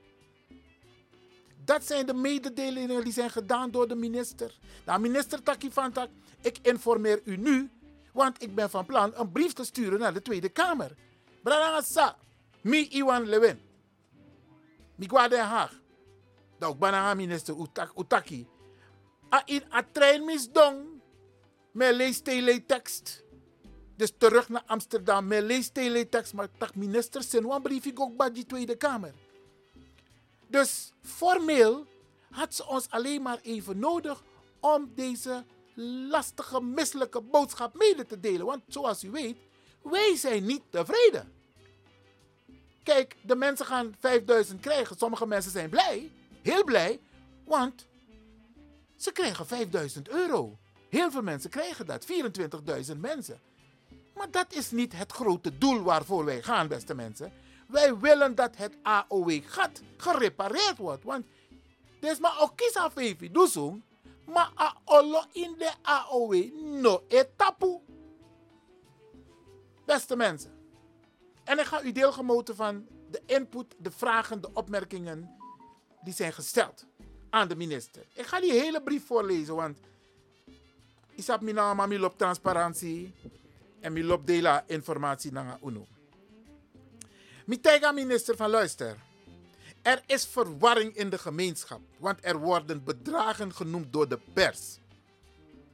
Dat 1.67 1.85
zijn 1.85 2.07
de 2.07 2.15
mededelingen 2.15 3.05
die 3.05 3.13
zijn 3.13 3.31
gedaan 3.31 3.71
door 3.71 3.89
de 3.89 3.95
minister. 3.95 4.59
Nou, 4.85 5.01
minister 5.01 5.43
Taki 5.43 5.71
van 5.73 5.93
Tak, 5.93 6.09
ik 6.41 6.59
informeer 6.63 7.21
u 7.25 7.37
nu, 7.37 7.71
want 8.13 8.43
ik 8.43 8.55
ben 8.55 8.71
van 8.71 8.87
plan 8.87 9.13
een 9.15 9.33
brief 9.33 9.53
te 9.53 9.65
sturen 9.65 9.99
naar 9.99 10.15
de 10.15 10.23
Tweede 10.23 10.49
Kamer. 10.49 10.97
Branagasa, 11.43 12.17
mi 12.61 12.89
Iwan 12.89 13.29
Lewin. 13.29 13.61
Mi 14.97 15.07
Den 15.07 15.45
Haag. 15.45 15.81
Dat 16.59 16.69
ook 16.69 16.79
banana 16.79 17.15
minister 17.15 17.55
Utaki. 17.97 18.47
A 19.35 19.43
in 19.45 19.63
a 19.73 19.83
trein 19.93 20.25
misdong. 20.25 20.87
Me 21.73 21.95
lees 21.95 22.21
teletext. 22.21 23.25
Dus 23.97 24.13
terug 24.19 24.49
naar 24.49 24.63
Amsterdam. 24.67 25.27
Me 25.27 25.43
lees 25.43 25.69
teletext. 25.69 26.35
Maar 26.35 26.49
tak 26.59 26.75
minister, 26.75 27.23
sen 27.23 27.51
een 27.51 27.63
brief 27.63 27.91
ook 27.95 28.17
bij 28.17 28.33
die 28.33 28.47
Tweede 28.47 28.77
Kamer. 28.77 29.15
Dus 30.47 30.93
formeel 31.03 31.87
had 32.31 32.55
ze 32.55 32.67
ons 32.67 32.91
alleen 32.91 33.23
maar 33.23 33.39
even 33.43 33.79
nodig 33.79 34.23
om 34.61 34.93
deze 34.95 35.45
lastige, 36.09 36.61
misselijke 36.63 37.21
boodschap 37.21 37.75
mede 37.75 38.07
te 38.07 38.21
delen. 38.21 38.47
Want 38.47 38.63
zoals 38.69 39.05
u 39.05 39.11
weet, 39.11 39.37
wij 39.83 40.17
zijn 40.17 40.45
niet 40.45 40.63
tevreden. 40.71 41.33
Kijk, 42.83 43.17
de 43.23 43.37
mensen 43.37 43.67
gaan 43.67 43.95
5000 43.99 44.61
krijgen. 44.61 44.97
Sommige 44.99 45.27
mensen 45.27 45.51
zijn 45.51 45.71
blij, 45.71 46.13
heel 46.43 46.65
blij, 46.65 47.01
want 47.45 47.87
ze 48.97 49.13
krijgen 49.13 49.47
5000 49.47 50.09
euro. 50.09 50.59
Heel 50.89 51.11
veel 51.11 51.23
mensen 51.23 51.51
krijgen 51.51 51.87
dat, 51.87 52.07
24.000 52.93 52.97
mensen. 52.97 53.41
Maar 54.15 54.31
dat 54.31 54.53
is 54.53 54.71
niet 54.71 54.93
het 54.93 55.13
grote 55.13 55.59
doel 55.59 55.83
waarvoor 55.83 56.25
wij 56.25 56.43
gaan, 56.43 56.69
beste 56.69 56.95
mensen. 56.95 57.33
Wij 57.67 57.99
willen 57.99 58.35
dat 58.35 58.57
het 58.57 58.77
AOW-gat 58.83 59.83
gerepareerd 59.97 60.77
wordt. 60.77 61.05
Want 61.05 61.27
is 62.01 62.19
maar 62.19 62.41
ook 62.41 62.57
kies 62.57 62.75
af 62.75 62.97
even, 62.97 63.49
zo. 63.49 63.79
Maar 64.25 64.75
olo 64.85 65.23
in 65.33 65.55
de 65.59 65.73
AOW 65.83 66.35
no 66.83 67.05
etapu. 67.09 67.79
Beste 69.85 70.17
mensen. 70.17 70.55
En 71.45 71.59
ik 71.59 71.65
ga 71.65 71.83
u 71.83 71.93
deelgemoten 71.93 72.57
van 72.57 72.87
de 73.11 73.23
input, 73.27 73.75
de 73.79 73.91
vragen, 73.91 74.41
de 74.41 74.51
opmerkingen 74.53 75.37
die 76.03 76.15
zijn 76.15 76.33
gesteld 76.33 76.87
aan 77.31 77.49
de 77.49 77.57
minister. 77.57 78.03
Ik 78.13 78.27
ga 78.27 78.41
die 78.41 78.53
hele 78.53 78.83
brief 78.83 79.07
voorlezen, 79.07 79.55
want 79.55 79.79
ik 81.11 81.27
heb 81.27 81.41
mijn 81.41 81.55
naam 81.55 82.05
op 82.05 82.19
transparantie 82.19 83.15
en 83.81 83.93
mijn 83.93 84.25
dela 84.25 84.65
informatie 84.67 85.33
naar 85.33 85.59
UNO. 85.65 85.87
Mitega 87.47 87.93
minister 87.93 88.37
van 88.37 88.51
luister. 88.51 88.97
Er 89.83 90.03
is 90.07 90.25
verwarring 90.27 90.97
in 90.97 91.11
de 91.11 91.19
gemeenschap, 91.19 91.81
want 91.99 92.19
er 92.23 92.39
worden 92.39 92.85
bedragen 92.85 93.55
genoemd 93.55 93.93
door 93.93 94.09
de 94.09 94.19
pers. 94.33 94.79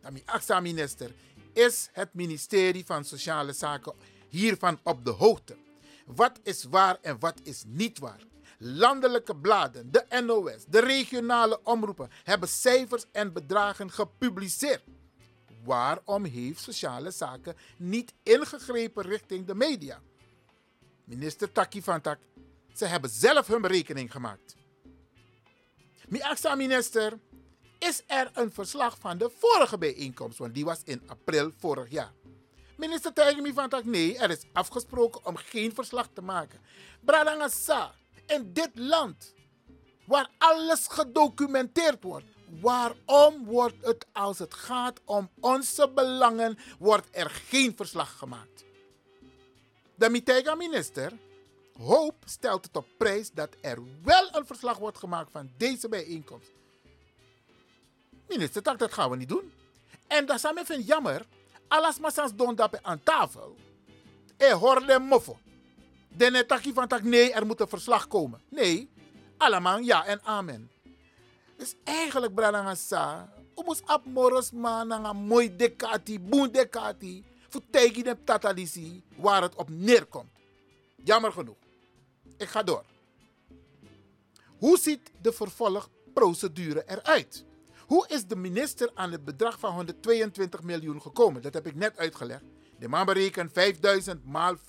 Ami 0.03 0.23
Aksa 0.25 0.61
minister, 0.61 1.15
is 1.53 1.89
het 1.93 2.15
ministerie 2.15 2.85
van 2.87 3.05
Sociale 3.05 3.53
Zaken 3.53 3.93
hiervan 4.29 4.79
op 4.83 5.05
de 5.05 5.11
hoogte? 5.11 5.57
Wat 6.07 6.41
is 6.43 6.65
waar 6.65 6.99
en 7.03 7.19
wat 7.19 7.41
is 7.43 7.65
niet 7.67 7.99
waar? 7.99 8.21
Landelijke 8.59 9.37
bladen, 9.37 9.93
de 9.93 10.23
NOS, 10.25 10.65
de 10.69 10.81
regionale 10.81 11.61
omroepen 11.63 12.11
hebben 12.25 12.49
cijfers 12.49 13.05
en 13.13 13.33
bedragen 13.33 13.91
gepubliceerd. 13.91 14.83
Waarom 15.65 16.25
heeft 16.25 16.61
Sociale 16.61 17.11
Zaken 17.11 17.57
niet 17.77 18.13
ingegrepen 18.23 19.03
richting 19.03 19.47
de 19.47 19.55
media? 19.55 20.03
Minister 21.05 21.53
Taki 21.53 21.83
van 21.83 22.01
Tak, 22.01 22.19
ze 22.75 22.87
hebben 22.87 23.11
zelf 23.11 23.47
hun 23.47 23.61
berekening 23.61 24.12
gemaakt. 24.12 24.57
Miaksa 26.09 26.55
minister, 26.55 27.19
is 27.79 28.03
er 28.07 28.31
een 28.35 28.53
verslag 28.53 28.99
van 28.99 29.19
de 29.19 29.31
vorige 29.38 29.79
bijeenkomst, 29.79 30.38
want 30.38 30.55
die 30.55 30.65
was 30.65 30.81
in 30.85 31.03
april 31.07 31.51
vorig 31.59 31.91
jaar. 31.91 32.12
Minister 32.77 33.12
Tijgemi 33.12 33.53
van 33.53 33.69
Tak, 33.69 33.85
nee, 33.85 34.19
er 34.19 34.31
is 34.31 34.45
afgesproken 34.53 35.27
om 35.27 35.37
geen 35.37 35.75
verslag 35.75 36.09
te 36.12 36.23
maken. 36.23 36.61
Bradangasa, 37.01 37.95
in 38.27 38.53
dit 38.53 38.71
land, 38.75 39.35
waar 40.07 40.31
alles 40.38 40.87
gedocumenteerd 40.87 42.03
wordt, 42.03 42.27
waarom 42.61 43.45
wordt 43.45 43.85
het 43.85 44.07
als 44.12 44.38
het 44.38 44.55
gaat 44.55 45.01
om 45.05 45.31
onze 45.41 45.91
belangen, 45.95 46.59
wordt 46.79 47.09
er 47.11 47.31
geen 47.31 47.77
verslag 47.77 48.19
gemaakt? 48.19 48.65
De 50.03 50.11
Mitega-minister 50.11 51.12
Hoop 51.79 52.15
stelt 52.25 52.65
het 52.65 52.77
op 52.77 52.87
prijs 52.97 53.31
dat 53.31 53.49
er 53.61 53.79
wel 54.03 54.29
een 54.35 54.47
verslag 54.47 54.79
wordt 54.79 54.99
gemaakt 54.99 55.31
van 55.31 55.51
deze 55.57 55.88
bijeenkomst. 55.88 56.51
Minister, 58.29 58.62
dat 58.62 58.93
gaan 58.93 59.11
we 59.11 59.17
niet 59.17 59.29
doen. 59.29 59.53
En 60.07 60.27
dat 60.27 60.37
is 60.37 60.65
vind 60.65 60.87
jammer. 60.87 61.27
Alles 61.69 61.99
maar 61.99 62.12
sans 62.12 62.35
don 62.35 62.57
aan 62.83 63.03
tafel. 63.03 63.57
E 64.37 64.53
hoorde 64.53 64.99
moffo. 64.99 65.38
Den 66.09 66.47
taki 66.47 66.73
van 66.73 66.88
nee, 67.03 67.33
er 67.33 67.47
moet 67.47 67.61
een 67.61 67.69
verslag 67.69 68.09
komen. 68.09 68.41
Nee, 68.49 68.91
allemaal 69.37 69.79
ja 69.79 70.05
en 70.05 70.21
amen. 70.25 70.71
Dus 71.57 71.75
eigenlijk, 71.85 72.35
Branagasa, 72.35 73.33
man 74.53 74.91
een 74.91 75.17
mooi 75.17 75.57
dekati, 75.57 76.21
boen 76.21 76.51
dekati, 76.51 77.25
tegen 77.71 78.05
de 78.05 78.17
tatalisi, 78.25 79.05
waar 79.17 79.43
het 79.43 79.55
op 79.55 79.69
neerkomt. 79.69 80.31
Jammer 81.05 81.33
genoeg. 81.33 81.57
Ik 82.37 82.49
ga 82.49 82.62
door. 82.62 82.85
Hoe 84.59 84.79
ziet 84.79 85.11
de 85.21 85.33
vervolgprocedure 85.33 86.85
eruit? 86.87 87.45
Hoe 87.87 88.09
is 88.09 88.27
de 88.27 88.37
minister 88.37 88.91
aan 88.95 89.12
het 89.12 89.25
bedrag 89.25 89.59
van 89.59 89.75
122 89.75 90.62
miljoen 90.62 91.03
gekomen? 91.03 91.43
Dat 91.43 91.55
heb 91.55 91.67
ik 91.67 91.75
net 91.75 91.97
uitgelegd. 91.97 92.45
De 92.79 92.88
man 92.88 93.07
berekent 93.07 93.53
5000 93.53 94.25
maal 94.25 94.57
24.000. 94.57 94.62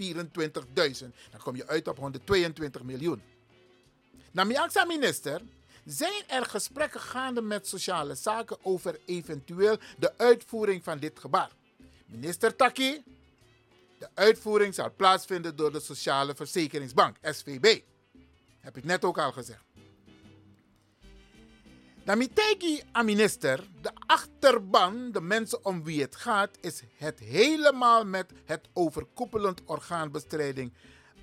Dan 1.31 1.39
kom 1.43 1.55
je 1.55 1.67
uit 1.67 1.87
op 1.87 1.97
122 1.97 2.83
miljoen. 2.83 3.21
Namiaksa 4.31 4.85
minister, 4.85 5.41
zijn 5.85 6.23
er 6.27 6.45
gesprekken 6.45 6.99
gaande 6.99 7.41
met 7.41 7.67
sociale 7.67 8.15
zaken 8.15 8.57
over 8.61 8.99
eventueel 9.05 9.77
de 9.97 10.17
uitvoering 10.17 10.83
van 10.83 10.99
dit 10.99 11.19
gebaar? 11.19 11.51
Minister 12.13 12.55
Taki, 12.55 13.03
de 13.97 14.09
uitvoering 14.13 14.73
zal 14.73 14.93
plaatsvinden 14.95 15.55
door 15.55 15.71
de 15.71 15.79
Sociale 15.79 16.35
Verzekeringsbank, 16.35 17.17
SVB. 17.21 17.81
Heb 18.59 18.77
ik 18.77 18.83
net 18.83 19.05
ook 19.05 19.17
al 19.17 19.31
gezegd. 19.31 19.63
Damitegi 22.03 22.83
aan 22.91 23.05
minister, 23.05 23.67
de 23.81 23.91
achterban, 24.05 25.11
de 25.11 25.21
mensen 25.21 25.65
om 25.65 25.83
wie 25.83 26.01
het 26.01 26.15
gaat, 26.15 26.57
is 26.61 26.81
het 26.97 27.19
helemaal 27.19 28.05
met 28.05 28.31
het 28.45 28.69
overkoepelend 28.73 29.61
orgaanbestrijding 29.65 30.73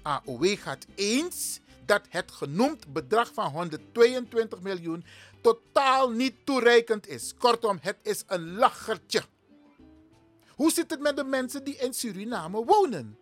AOW 0.03 0.59
gaat 0.59 0.87
eens 0.95 1.61
dat 1.85 2.07
het 2.09 2.33
genoemd 2.33 2.93
bedrag 2.93 3.31
van 3.35 3.51
122 3.51 4.61
miljoen 4.61 5.05
totaal 5.41 6.11
niet 6.11 6.35
toereikend 6.45 7.09
is. 7.09 7.35
Kortom, 7.39 7.79
het 7.81 7.97
is 8.03 8.25
een 8.27 8.55
lachertje. 8.55 9.23
Hoe 10.61 10.71
zit 10.71 10.91
het 10.91 11.01
met 11.01 11.17
de 11.17 11.25
mensen 11.25 11.65
die 11.65 11.77
in 11.77 11.95
Suriname 11.95 12.65
wonen? 12.65 13.19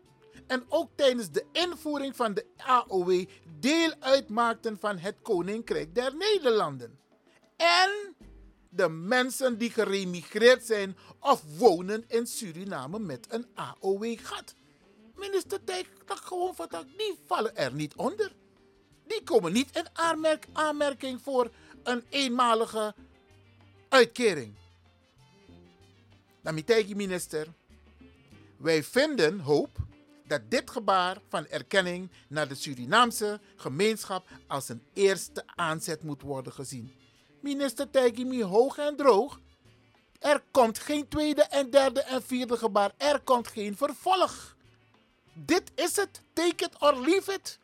En 0.46 0.64
ook 0.68 0.90
tijdens 0.94 1.31
de 1.31 1.44
invoering 1.53 2.16
van 2.16 2.35
de 2.35 2.46
AOW 2.57 3.24
deel 3.61 3.94
uitmaakten 4.01 4.79
van 4.79 4.98
het 4.98 5.16
Koninkrijk 5.22 5.94
der 5.94 6.16
Nederlanden 6.16 6.98
en 7.57 8.16
de 8.68 8.88
mensen 8.88 9.59
die 9.59 9.70
geremigreerd 9.70 10.64
zijn 10.64 10.96
of 11.20 11.42
wonen 11.59 12.05
in 12.09 12.27
Suriname 12.27 12.98
met 12.98 13.27
een 13.31 13.46
AOW-gat. 13.55 14.55
Minister 15.14 15.59
Dijk, 15.64 15.88
dat 16.07 16.18
gewoon 16.20 16.55
dat, 16.57 16.87
die 16.96 17.18
vallen 17.27 17.57
er 17.57 17.74
niet 17.74 17.94
onder. 17.94 18.33
Die 19.07 19.22
komen 19.22 19.53
niet 19.53 19.77
in 19.77 19.87
aanmerk, 19.92 20.46
aanmerking 20.53 21.20
voor 21.22 21.51
een 21.83 22.05
eenmalige 22.09 22.94
uitkering. 23.88 24.55
Dan 26.48 26.96
minister, 26.96 27.46
wij 28.56 28.82
vinden 28.82 29.40
hoop 29.40 29.70
dat 30.26 30.40
dit 30.48 30.70
gebaar 30.70 31.16
van 31.28 31.46
erkenning 31.46 32.11
naar 32.28 32.48
de 32.48 32.54
Surinaamse 32.54 33.40
gemeenschap 33.56 34.28
als 34.46 34.68
een 34.68 34.82
eerste 34.92 35.42
aanzet 35.46 36.02
moet 36.02 36.22
worden 36.22 36.52
gezien 36.52 36.92
minister 37.40 37.90
Tijgimi 37.90 38.42
hoog 38.42 38.78
en 38.78 38.96
droog. 38.96 39.40
Er 40.18 40.42
komt 40.50 40.78
geen 40.78 41.08
tweede 41.08 41.42
en 41.42 41.70
derde 41.70 42.00
en 42.00 42.22
vierde 42.22 42.56
gebaar. 42.56 42.92
Er 42.96 43.20
komt 43.20 43.48
geen 43.48 43.76
vervolg. 43.76 44.56
Dit 45.32 45.70
is 45.74 45.96
het. 45.96 46.20
Take 46.32 46.64
it 46.64 46.80
or 46.80 47.00
leave 47.00 47.32
it. 47.32 47.58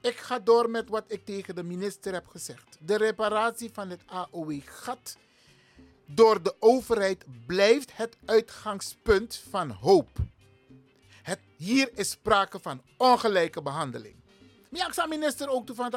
Ik 0.00 0.16
ga 0.16 0.38
door 0.38 0.70
met 0.70 0.88
wat 0.88 1.04
ik 1.06 1.24
tegen 1.24 1.54
de 1.54 1.62
minister 1.62 2.12
heb 2.12 2.26
gezegd. 2.26 2.76
De 2.80 2.96
reparatie 2.96 3.70
van 3.72 3.90
het 3.90 4.00
AOW-gat 4.06 5.16
door 6.06 6.42
de 6.42 6.54
overheid 6.58 7.24
blijft 7.46 7.96
het 7.96 8.16
uitgangspunt 8.24 9.42
van 9.50 9.70
hoop. 9.70 10.08
Het, 11.22 11.38
hier 11.56 11.90
is 11.94 12.10
sprake 12.10 12.60
van 12.60 12.82
ongelijke 12.96 13.62
behandeling. 13.62 14.14
Ja, 14.70 15.06
minister 15.06 15.48
ook 15.48 15.66
toe 15.66 15.74
van. 15.74 15.92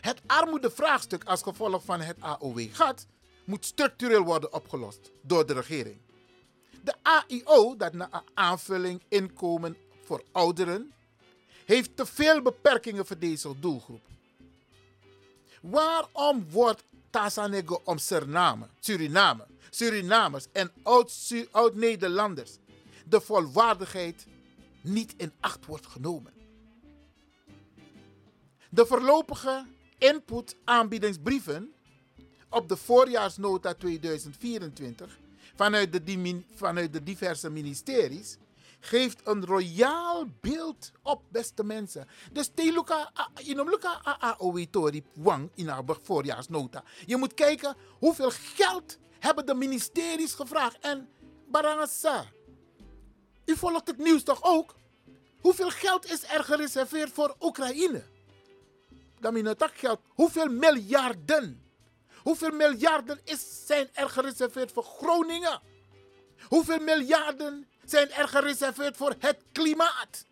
Het 0.00 0.20
armoedevraagstuk 0.26 1.24
als 1.24 1.42
gevolg 1.42 1.84
van 1.84 2.00
het 2.00 2.20
AOW-gat 2.20 3.06
moet 3.44 3.64
structureel 3.64 4.22
worden 4.22 4.52
opgelost 4.52 5.10
door 5.22 5.46
de 5.46 5.52
regering. 5.52 6.00
De 6.84 6.94
AIO, 7.02 7.76
dat 7.76 7.92
na 7.92 8.22
aanvulling 8.34 9.02
inkomen 9.08 9.76
voor 10.04 10.22
ouderen, 10.32 10.92
heeft 11.64 11.96
te 11.96 12.06
veel 12.06 12.42
beperkingen 12.42 13.06
voor 13.06 13.18
deze 13.18 13.58
doelgroep. 13.60 14.02
Waarom 15.60 16.50
wordt 16.50 16.84
Tasanego 17.12 17.80
om 17.84 17.98
Suriname, 17.98 18.68
Suriname, 18.80 19.46
Surinamers 19.70 20.46
en 20.52 20.70
oud-Nederlanders 21.50 22.58
de 23.08 23.20
volwaardigheid 23.20 24.26
niet 24.82 25.14
in 25.16 25.32
acht 25.40 25.66
wordt 25.66 25.86
genomen? 25.86 26.32
De 28.70 28.86
voorlopige 28.86 29.66
input 29.98 30.56
aanbiedingsbrieven 30.64 31.72
op 32.50 32.68
de 32.68 32.76
voorjaarsnota 32.76 33.74
2024 33.74 35.18
vanuit 35.54 35.92
de, 35.92 36.42
vanuit 36.54 36.92
de 36.92 37.02
diverse 37.02 37.50
ministeries 37.50 38.36
geeft 38.84 39.20
een 39.24 39.44
royaal 39.44 40.26
beeld 40.40 40.92
op, 41.02 41.22
beste 41.28 41.64
mensen. 41.64 42.08
Dus 42.32 42.50
teluka 42.54 43.12
inomluka 43.42 44.00
AOW 44.18 44.64
wang 45.14 45.50
in 45.54 45.68
haar 45.68 45.84
voorjaarsnota. 46.02 46.84
Je 47.06 47.16
moet 47.16 47.34
kijken 47.34 47.76
hoeveel 47.98 48.30
geld 48.30 48.98
hebben 49.18 49.46
de 49.46 49.54
ministeries 49.54 50.34
gevraagd. 50.34 50.78
En 50.78 51.08
Barangasa, 51.46 52.24
u 53.44 53.56
volgt 53.56 53.86
het 53.86 53.98
nieuws 53.98 54.22
toch 54.22 54.42
ook? 54.42 54.74
Hoeveel 55.40 55.70
geld 55.70 56.10
is 56.10 56.24
er 56.24 56.44
gereserveerd 56.44 57.12
voor 57.12 57.36
Oekraïne? 57.40 58.02
dat 59.20 59.70
geld. 59.74 60.00
Hoeveel 60.08 60.48
miljarden? 60.48 61.62
Hoeveel 62.16 62.50
miljarden 62.50 63.20
is, 63.24 63.66
zijn 63.66 63.88
er 63.92 64.08
gereserveerd 64.08 64.72
voor 64.72 64.84
Groningen? 64.84 65.60
Hoeveel 66.48 66.78
miljarden 66.78 67.66
zijn 67.92 68.10
er 68.10 68.28
gereserveerd 68.28 68.96
voor 68.96 69.14
het 69.18 69.38
klimaat? 69.52 70.26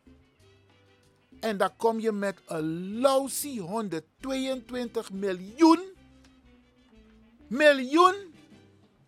En 1.40 1.57
dan 1.57 1.77
kom 1.77 2.01
je 2.01 2.12
met 2.12 2.40
een 2.46 2.99
lausie 3.01 3.61
122 3.61 5.12
miljoen. 5.12 5.83
Miljoen 7.46 8.35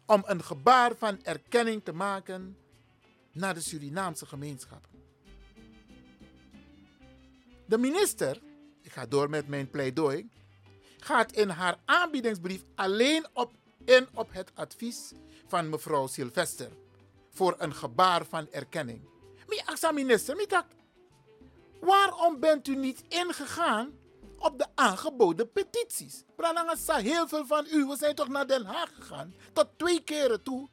om 0.06 0.22
een 0.26 0.42
gebaar 0.42 0.96
van 0.96 1.24
erkenning 1.24 1.84
te 1.84 1.92
maken 1.92 2.56
naar 3.32 3.54
de 3.54 3.60
Surinaamse 3.60 4.26
gemeenschap. 4.26 4.88
De 7.66 7.78
minister 7.78 8.40
ik 8.82 8.92
ga 8.92 9.06
door 9.06 9.30
met 9.30 9.48
mijn 9.48 9.70
pleidooi, 9.70 10.28
gaat 10.98 11.32
in 11.32 11.48
haar 11.48 11.78
aanbiedingsbrief 11.84 12.62
alleen 12.74 13.26
op 13.32 13.52
in 13.84 14.08
op 14.14 14.32
het 14.32 14.50
advies 14.54 15.12
van 15.46 15.68
mevrouw 15.68 16.06
Sylvester 16.06 16.81
voor 17.32 17.54
een 17.58 17.74
gebaar 17.74 18.24
van 18.24 18.48
erkenning. 18.50 19.08
Mi 19.46 19.62
minister, 19.94 20.36
waarom 21.80 22.40
bent 22.40 22.68
u 22.68 22.76
niet 22.76 23.02
ingegaan 23.08 23.98
op 24.38 24.58
de 24.58 24.66
aangeboden 24.74 25.52
petities? 25.52 26.24
Pranangasa, 26.36 26.96
heel 26.96 27.28
veel 27.28 27.46
van 27.46 27.66
u, 27.70 27.84
we 27.86 27.96
zijn 27.96 28.14
toch 28.14 28.28
naar 28.28 28.46
Den 28.46 28.64
Haag 28.64 28.94
gegaan, 28.94 29.34
tot 29.52 29.68
twee 29.76 30.02
keren 30.02 30.42
toe, 30.42 30.68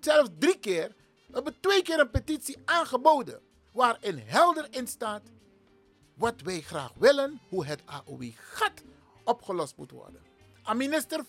zelfs 0.00 0.30
drie 0.38 0.58
keer. 0.58 0.94
We 1.26 1.34
hebben 1.34 1.60
twee 1.60 1.82
keer 1.82 2.00
een 2.00 2.10
petitie 2.10 2.56
aangeboden, 2.64 3.40
waarin 3.72 4.18
helder 4.18 4.66
in 4.70 4.86
staat 4.86 5.22
wat 6.14 6.40
wij 6.40 6.60
graag 6.60 6.92
willen, 6.98 7.40
hoe 7.48 7.66
het 7.66 7.82
AOW-gat 7.84 8.82
opgelost 9.24 9.76
moet 9.76 9.90
worden. 9.90 10.22
Een 10.64 10.76
minister 10.76 11.24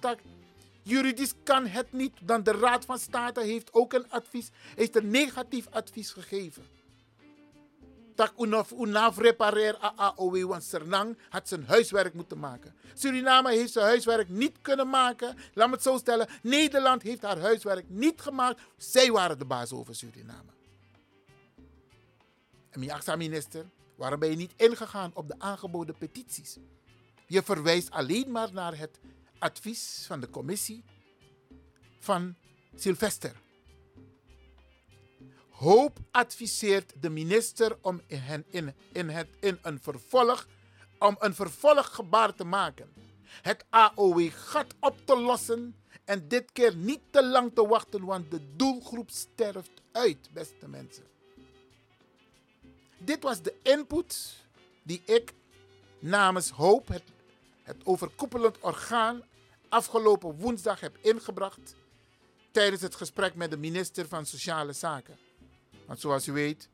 dat 0.00 0.18
juridisch 0.84 1.34
kan 1.42 1.66
het 1.66 1.92
niet, 1.92 2.12
dan 2.20 2.42
de 2.42 2.52
Raad 2.52 2.84
van 2.84 2.98
State 2.98 3.40
heeft 3.40 3.72
ook 3.72 3.92
een 3.92 4.10
advies, 4.10 4.50
heeft 4.74 4.96
een 4.96 5.10
negatief 5.10 5.66
advies 5.70 6.10
gegeven. 6.10 6.62
Dat 8.14 8.32
unaf 8.38 8.72
unaf 8.72 9.18
repareer 9.18 9.76
AOW, 9.76 10.44
want 10.48 10.64
Sernang 10.64 11.18
had 11.28 11.48
zijn 11.48 11.64
huiswerk 11.64 12.14
moeten 12.14 12.38
maken. 12.38 12.74
Suriname 12.94 13.52
heeft 13.52 13.72
zijn 13.72 13.86
huiswerk 13.86 14.28
niet 14.28 14.56
kunnen 14.60 14.88
maken. 14.88 15.36
Laat 15.54 15.68
me 15.68 15.74
het 15.74 15.82
zo 15.82 15.98
stellen, 15.98 16.28
Nederland 16.42 17.02
heeft 17.02 17.22
haar 17.22 17.38
huiswerk 17.38 17.84
niet 17.88 18.20
gemaakt. 18.20 18.60
Zij 18.76 19.10
waren 19.10 19.38
de 19.38 19.44
baas 19.44 19.72
over 19.72 19.94
Suriname. 19.94 20.52
En 22.70 22.80
mijn 22.80 23.18
minister, 23.18 23.64
waarom 23.96 24.18
ben 24.18 24.30
je 24.30 24.36
niet 24.36 24.52
ingegaan 24.56 25.10
op 25.14 25.28
de 25.28 25.34
aangeboden 25.38 25.98
petities? 25.98 26.58
Je 27.26 27.42
verwijst 27.42 27.90
alleen 27.90 28.30
maar 28.30 28.52
naar 28.52 28.78
het 28.78 28.98
advies 29.44 30.04
van 30.06 30.20
de 30.20 30.30
commissie 30.30 30.84
van 31.98 32.34
Sylvester. 32.74 33.36
Hoop 35.48 35.98
adviseert 36.10 36.92
de 37.00 37.10
minister 37.10 37.78
om 37.80 38.00
hen- 38.06 38.44
in, 38.50 38.74
in, 38.92 39.08
het, 39.08 39.28
in 39.40 39.58
een 39.62 39.80
vervolg, 39.80 40.46
om 40.98 41.16
een 41.18 41.34
vervolggebaar 41.34 42.34
te 42.34 42.44
maken. 42.44 42.92
Het 43.42 43.64
AOW-gat 43.70 44.74
op 44.80 44.96
te 45.04 45.16
lossen 45.16 45.76
en 46.04 46.28
dit 46.28 46.52
keer 46.52 46.76
niet 46.76 47.00
te 47.10 47.26
lang 47.26 47.54
te 47.54 47.66
wachten, 47.66 48.04
want 48.04 48.30
de 48.30 48.56
doelgroep 48.56 49.10
sterft 49.10 49.82
uit, 49.92 50.28
beste 50.32 50.68
mensen. 50.68 51.04
Dit 52.98 53.22
was 53.22 53.42
de 53.42 53.54
input 53.62 54.34
die 54.82 55.02
ik 55.04 55.32
namens 55.98 56.50
Hoop, 56.50 56.88
het, 56.88 57.04
het 57.62 57.76
overkoepelend 57.84 58.60
orgaan, 58.60 59.22
afgelopen 59.74 60.36
woensdag 60.36 60.80
heb 60.80 60.96
ingebracht 61.00 61.74
tijdens 62.50 62.82
het 62.82 62.94
gesprek 62.94 63.34
met 63.34 63.50
de 63.50 63.56
minister 63.56 64.08
van 64.08 64.26
Sociale 64.26 64.72
Zaken. 64.72 65.18
Want 65.86 66.00
zoals 66.00 66.26
u 66.26 66.32
weet, 66.32 66.68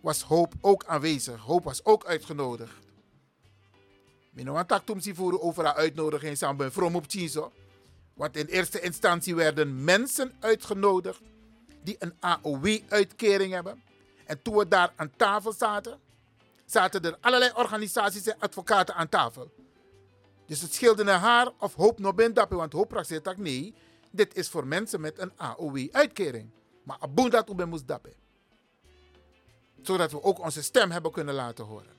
was 0.00 0.22
Hoop 0.22 0.54
ook 0.60 0.84
aanwezig. 0.84 1.40
Hoop 1.40 1.64
was 1.64 1.84
ook 1.84 2.04
uitgenodigd. 2.04 2.86
Mino 4.30 4.52
want 4.52 4.68
tak 4.68 4.84
tum 4.86 5.00
si 5.00 5.14
voeren 5.14 5.42
over 5.42 5.64
haar 5.64 5.74
uitnodiging 5.74 6.36
samen 6.36 6.72
From 6.72 6.96
op 6.96 7.04
Chizo. 7.08 7.52
Want 8.14 8.36
in 8.36 8.46
eerste 8.46 8.80
instantie 8.80 9.34
werden 9.34 9.84
mensen 9.84 10.32
uitgenodigd 10.40 11.20
die 11.82 11.96
een 11.98 12.14
AOW-uitkering 12.20 13.52
hebben. 13.52 13.82
En 14.24 14.42
toen 14.42 14.56
we 14.56 14.68
daar 14.68 14.92
aan 14.96 15.10
tafel 15.16 15.52
zaten, 15.52 16.00
zaten 16.66 17.02
er 17.02 17.16
allerlei 17.20 17.52
organisaties 17.54 18.26
en 18.26 18.36
advocaten 18.38 18.94
aan 18.94 19.08
tafel. 19.08 19.59
Dus 20.50 20.60
het 20.60 20.74
scheelde 20.74 21.04
naar 21.04 21.18
haar 21.18 21.50
of 21.58 21.74
Hoop 21.74 21.98
nog 21.98 22.14
bent 22.14 22.34
dappen, 22.34 22.56
want 22.56 22.72
Hoop 22.72 22.88
praat 22.88 23.24
dat 23.24 23.36
nee, 23.36 23.74
dit 24.10 24.34
is 24.34 24.48
voor 24.48 24.66
mensen 24.66 25.00
met 25.00 25.18
een 25.18 25.32
AOW-uitkering. 25.36 26.50
Maar 26.82 26.96
aboen 27.00 27.30
dat 27.30 27.48
u 27.48 27.64
moest 27.64 27.86
dappen. 27.86 28.12
Zodat 29.82 30.12
we 30.12 30.22
ook 30.22 30.38
onze 30.38 30.62
stem 30.62 30.90
hebben 30.90 31.12
kunnen 31.12 31.34
laten 31.34 31.64
horen. 31.64 31.96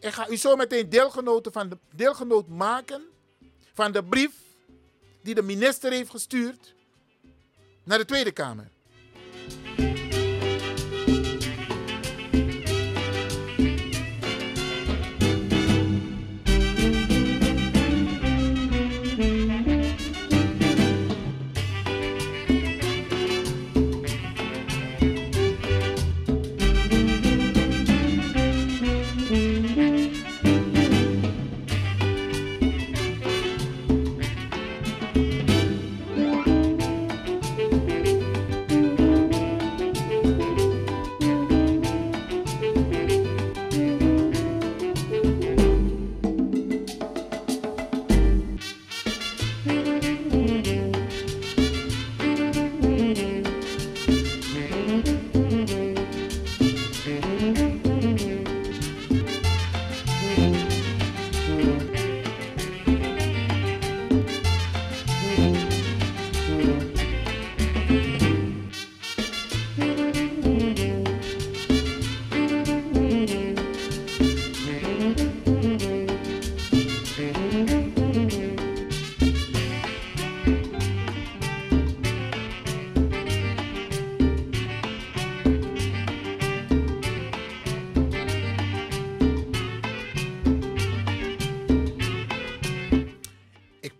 Ik 0.00 0.12
ga 0.12 0.28
u 0.28 0.36
zo 0.36 0.56
meteen 0.56 0.88
deelgenoten 0.88 1.52
van 1.52 1.68
de, 1.68 1.78
deelgenoot 1.94 2.48
maken 2.48 3.02
van 3.72 3.92
de 3.92 4.04
brief 4.04 4.34
die 5.22 5.34
de 5.34 5.42
minister 5.42 5.92
heeft 5.92 6.10
gestuurd 6.10 6.74
naar 7.84 7.98
de 7.98 8.04
Tweede 8.04 8.32
Kamer. 8.32 8.70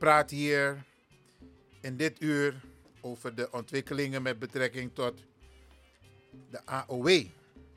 Praat 0.05 0.31
hier 0.31 0.85
in 1.81 1.97
dit 1.97 2.21
uur 2.21 2.61
over 3.01 3.35
de 3.35 3.51
ontwikkelingen 3.51 4.23
met 4.23 4.39
betrekking 4.39 4.95
tot 4.95 5.23
de 6.51 6.67
AOW. 6.67 7.27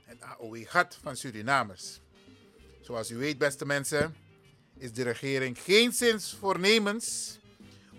Het 0.04 0.22
AOW-gat 0.22 1.00
van 1.02 1.16
Surinamers. 1.16 2.00
Zoals 2.82 3.10
u 3.10 3.18
weet, 3.18 3.38
beste 3.38 3.66
mensen, 3.66 4.16
is 4.78 4.94
de 4.94 5.04
regering 5.04 5.60
geen 5.60 5.94
zins 5.94 6.36
voornemens 6.40 7.38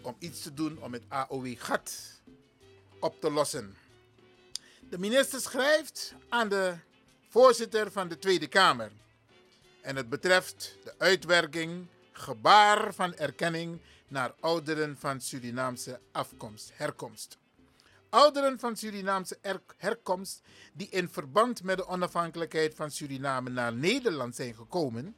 om 0.03 0.17
iets 0.19 0.43
te 0.43 0.55
doen 0.55 0.83
om 0.83 0.93
het 0.93 1.05
AOW-gat 1.09 2.21
op 3.01 3.21
te 3.21 3.31
lossen. 3.31 3.77
De 4.91 4.99
minister 4.99 5.41
schrijft 5.41 6.15
aan 6.29 6.49
de 6.49 6.75
voorzitter 7.29 7.93
van 7.93 8.09
de 8.09 8.19
Tweede 8.19 8.47
Kamer. 8.47 8.91
En 9.81 9.97
het 9.97 10.09
betreft 10.09 10.77
de 10.85 10.95
uitwerking 10.99 11.87
gebaar 12.13 12.95
van 12.95 13.15
erkenning 13.15 13.81
naar 14.09 14.35
ouderen 14.41 14.97
van 14.99 15.21
Surinaamse 15.21 16.01
afkomst, 16.13 16.71
herkomst. 16.75 17.39
Ouderen 18.11 18.59
van 18.59 18.77
Surinaamse 18.77 19.39
er- 19.41 19.63
herkomst 19.77 20.41
die 20.73 20.89
in 20.89 21.09
verband 21.09 21.63
met 21.63 21.77
de 21.77 21.87
onafhankelijkheid 21.87 22.75
van 22.75 22.91
Suriname 22.91 23.51
naar 23.51 23.73
Nederland 23.73 24.35
zijn 24.37 24.55
gekomen, 24.55 25.17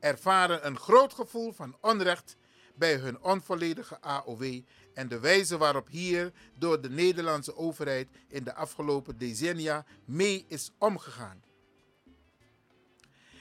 ervaren 0.00 0.66
een 0.66 0.78
groot 0.78 1.14
gevoel 1.14 1.52
van 1.52 1.76
onrecht 1.80 2.36
bij 2.74 2.94
hun 2.96 3.22
onvolledige 3.22 4.00
AOW 4.00 4.60
en 4.94 5.08
de 5.08 5.18
wijze 5.18 5.56
waarop 5.56 5.88
hier 5.88 6.32
door 6.58 6.80
de 6.80 6.90
Nederlandse 6.90 7.56
overheid 7.56 8.08
in 8.28 8.44
de 8.44 8.54
afgelopen 8.54 9.18
decennia 9.18 9.84
mee 10.04 10.44
is 10.48 10.70
omgegaan. 10.78 11.42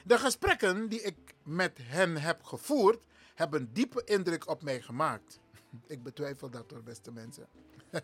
De 0.03 0.17
gesprekken 0.19 0.89
die 0.89 1.01
ik 1.01 1.17
met 1.43 1.79
hen 1.81 2.17
heb 2.17 2.43
gevoerd, 2.43 3.05
hebben 3.35 3.73
diepe 3.73 4.03
indruk 4.03 4.47
op 4.49 4.63
mij 4.63 4.81
gemaakt. 4.81 5.39
Ik 5.87 6.03
betwijfel 6.03 6.49
dat 6.49 6.71
hoor, 6.71 6.83
beste 6.83 7.11
mensen. 7.11 7.47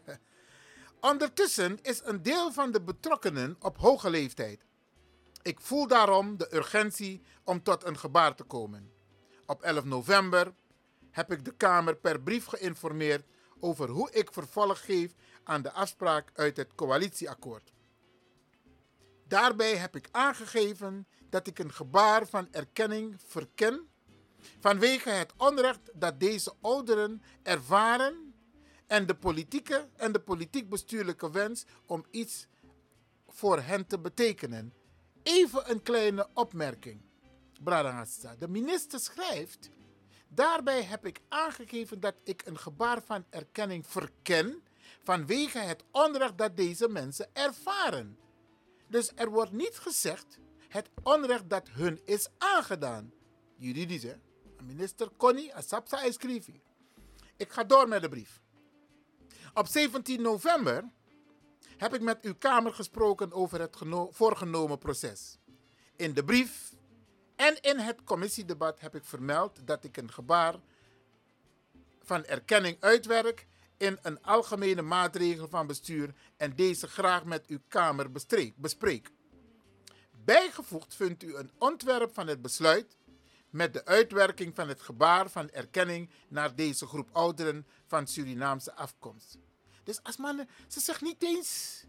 Ondertussen 1.00 1.80
is 1.82 2.02
een 2.04 2.22
deel 2.24 2.52
van 2.52 2.72
de 2.72 2.82
betrokkenen 2.82 3.56
op 3.60 3.78
hoge 3.78 4.10
leeftijd. 4.10 4.66
Ik 5.42 5.60
voel 5.60 5.88
daarom 5.88 6.38
de 6.38 6.56
urgentie 6.56 7.22
om 7.44 7.64
tot 7.64 7.84
een 7.84 7.98
gebaar 7.98 8.36
te 8.36 8.44
komen. 8.44 8.92
Op 9.46 9.62
11 9.62 9.84
november 9.84 10.54
heb 11.12 11.32
ik 11.32 11.46
de 11.46 11.54
Kamer 11.54 11.96
per 11.96 12.22
brief 12.22 12.46
geïnformeerd 12.46 13.26
over 13.60 13.90
hoe 13.90 14.12
ik 14.12 14.34
vervolg 14.34 14.86
geef 14.86 15.14
aan 15.44 15.62
de 15.62 15.72
afspraak 15.72 16.30
uit 16.34 16.58
het 16.58 16.76
coalitieakkoord. 16.76 17.74
Daarbij 19.28 19.78
heb 19.78 19.96
ik 19.96 20.08
aangegeven 20.12 21.08
dat 21.30 21.48
ik 21.48 21.60
een 21.60 21.74
gebaar 21.74 22.28
van 22.28 22.48
erkenning 22.52 23.16
verken 23.26 23.90
vanwege 24.60 25.10
het 25.10 25.34
onrecht 25.38 25.90
dat 25.94 26.20
deze 26.20 26.54
ouderen 26.62 27.22
ervaren 27.44 28.34
en 28.88 29.06
de 29.06 29.16
politieke 29.16 29.88
en 29.96 30.12
de 30.12 30.20
politiek-bestuurlijke 30.20 31.32
wens 31.32 31.66
om 31.86 32.06
iets 32.10 32.48
voor 33.28 33.62
hen 33.62 33.88
te 33.88 34.00
betekenen. 34.00 34.74
Even 35.24 35.72
een 35.72 35.84
kleine 35.84 36.28
opmerking. 36.34 37.02
Bradangasa. 37.64 38.36
De 38.40 38.48
minister 38.48 39.00
schrijft. 39.00 39.70
Daarbij 40.28 40.84
heb 40.84 41.06
ik 41.06 41.20
aangegeven 41.28 42.00
dat 42.00 42.16
ik 42.24 42.42
een 42.46 42.58
gebaar 42.58 43.02
van 43.04 43.26
erkenning 43.30 43.88
verken 43.88 44.64
vanwege 45.04 45.60
het 45.60 45.84
onrecht 45.92 46.38
dat 46.38 46.58
deze 46.58 46.88
mensen 46.88 47.30
ervaren. 47.34 48.18
Dus 48.88 49.12
er 49.16 49.30
wordt 49.30 49.52
niet 49.52 49.78
gezegd 49.78 50.40
het 50.68 50.90
onrecht 51.04 51.50
dat 51.50 51.70
hun 51.70 52.02
is 52.06 52.28
aangedaan. 52.38 53.14
Juridisch, 53.56 54.04
hè? 54.04 54.16
Minister 54.66 55.10
Connie 55.18 55.56
Asapsa 55.56 56.02
hier. 56.02 56.62
Ik 57.38 57.52
ga 57.52 57.64
door 57.64 57.88
met 57.88 58.02
de 58.02 58.10
brief. 58.10 58.42
Op 59.54 59.68
17 59.68 60.22
november 60.22 60.90
heb 61.78 61.94
ik 61.94 62.02
met 62.02 62.22
uw 62.22 62.36
Kamer 62.36 62.74
gesproken 62.74 63.32
over 63.32 63.60
het 63.60 63.76
geno- 63.76 64.10
voorgenomen 64.12 64.78
proces. 64.78 65.38
In 65.96 66.14
de 66.14 66.24
brief 66.24 66.74
en 67.36 67.62
in 67.62 67.80
het 67.80 68.04
commissiedebat 68.04 68.80
heb 68.80 68.96
ik 68.96 69.06
vermeld 69.06 69.68
dat 69.68 69.84
ik 69.84 69.98
een 69.98 70.12
gebaar 70.12 70.56
van 72.02 72.26
erkenning 72.26 72.78
uitwerk 72.80 73.48
in 73.78 73.98
een 74.02 74.24
algemene 74.24 74.82
maatregel 74.82 75.48
van 75.48 75.68
bestuur 75.68 76.14
en 76.38 76.56
deze 76.56 76.88
graag 76.88 77.26
met 77.26 77.48
uw 77.48 77.60
Kamer 77.68 78.12
bespreek. 78.56 79.10
Bijgevoegd 80.24 80.96
vindt 80.96 81.24
u 81.24 81.36
een 81.36 81.52
ontwerp 81.58 82.14
van 82.14 82.28
het 82.28 82.42
besluit 82.42 82.96
met 83.52 83.74
de 83.74 83.86
uitwerking 83.86 84.56
van 84.56 84.68
het 84.68 84.82
gebaar 84.82 85.30
van 85.30 85.50
erkenning 85.50 86.10
naar 86.28 86.56
deze 86.56 86.86
groep 86.88 87.10
ouderen 87.12 87.68
van 87.88 88.08
Surinaamse 88.08 88.76
afkomst. 88.76 89.38
Dus 89.84 90.04
als 90.04 90.18
mannen, 90.18 90.50
ze 90.68 90.80
zegt 90.80 91.02
niet 91.02 91.24
eens 91.24 91.84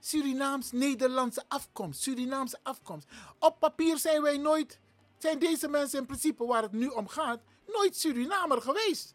Surinaams-Nederlandse 0.00 1.44
afkomst, 1.48 2.02
Surinaamse 2.02 2.58
afkomst. 2.62 3.08
Op 3.38 3.58
papier 3.58 3.98
zijn 3.98 4.22
wij 4.22 4.38
nooit, 4.38 4.78
zijn 5.18 5.38
deze 5.38 5.68
mensen 5.68 5.98
in 5.98 6.06
principe 6.06 6.46
waar 6.46 6.62
het 6.62 6.72
nu 6.72 6.86
om 6.86 7.08
gaat, 7.08 7.40
nooit 7.66 7.96
Surinamer 7.96 8.62
geweest. 8.62 9.14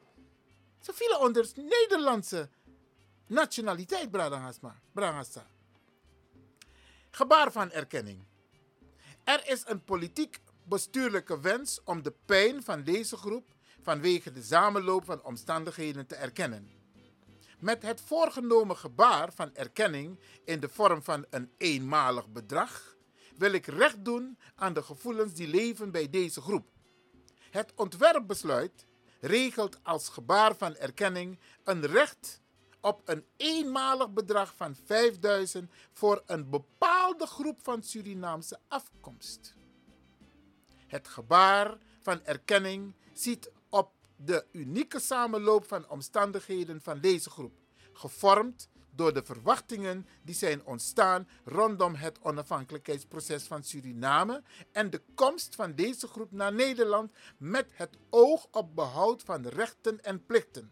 Ze 0.80 0.94
vielen 0.94 1.20
onder 1.20 1.52
Nederlandse 1.56 2.50
nationaliteit, 3.28 4.12
Brahasa. 4.94 5.48
Gebaar 7.12 7.52
van 7.52 7.72
erkenning. 7.72 8.24
Er 9.24 9.48
is 9.48 9.64
een 9.66 9.84
politiek 9.84 10.40
bestuurlijke 10.70 11.40
wens 11.40 11.82
om 11.84 12.04
de 12.04 12.14
pijn 12.26 12.64
van 12.64 12.84
deze 12.84 13.18
groep 13.18 13.54
vanwege 13.82 14.32
de 14.32 14.44
samenloop 14.44 15.06
van 15.06 15.24
omstandigheden 15.24 16.08
te 16.08 16.16
erkennen. 16.16 16.70
Met 17.60 17.82
het 17.82 18.02
voorgenomen 18.02 18.78
gebaar 18.78 19.34
van 19.34 19.56
erkenning 19.56 20.20
in 20.46 20.60
de 20.60 20.70
vorm 20.70 21.04
van 21.04 21.26
een 21.30 21.52
eenmalig 21.58 22.30
bedrag 22.30 22.96
wil 23.38 23.52
ik 23.52 23.66
recht 23.66 24.06
doen 24.06 24.38
aan 24.56 24.74
de 24.74 24.84
gevoelens 24.84 25.34
die 25.34 25.48
leven 25.48 25.92
bij 25.92 26.10
deze 26.10 26.42
groep. 26.42 26.70
Het 27.50 27.74
ontwerpbesluit 27.76 28.86
regelt 29.22 29.80
als 29.84 30.10
gebaar 30.10 30.56
van 30.56 30.76
erkenning 30.76 31.40
een 31.64 31.86
recht 31.86 32.42
op 32.82 33.02
een 33.06 33.26
eenmalig 33.38 34.10
bedrag 34.10 34.54
van 34.56 34.76
5000 34.86 35.72
voor 35.94 36.24
een 36.26 36.50
bepaalde 36.50 37.26
groep 37.26 37.60
van 37.64 37.84
Surinaamse 37.84 38.60
afkomst. 38.68 39.58
Het 40.90 41.08
gebaar 41.08 41.78
van 42.02 42.24
erkenning 42.24 42.94
ziet 43.14 43.52
op 43.70 43.92
de 44.16 44.46
unieke 44.52 45.00
samenloop 45.00 45.68
van 45.68 45.90
omstandigheden 45.90 46.82
van 46.82 47.00
deze 47.00 47.30
groep, 47.30 47.54
gevormd 47.94 48.70
door 48.92 49.14
de 49.14 49.24
verwachtingen 49.24 50.08
die 50.24 50.36
zijn 50.36 50.66
ontstaan 50.66 51.28
rondom 51.46 51.96
het 51.96 52.20
onafhankelijkheidsproces 52.22 53.44
van 53.44 53.64
Suriname 53.64 54.44
en 54.72 54.90
de 54.90 55.02
komst 55.16 55.56
van 55.56 55.76
deze 55.76 56.08
groep 56.08 56.32
naar 56.32 56.54
Nederland 56.54 57.12
met 57.38 57.72
het 57.74 57.98
oog 58.10 58.48
op 58.52 58.76
behoud 58.76 59.24
van 59.24 59.48
rechten 59.48 60.04
en 60.04 60.26
plichten. 60.26 60.72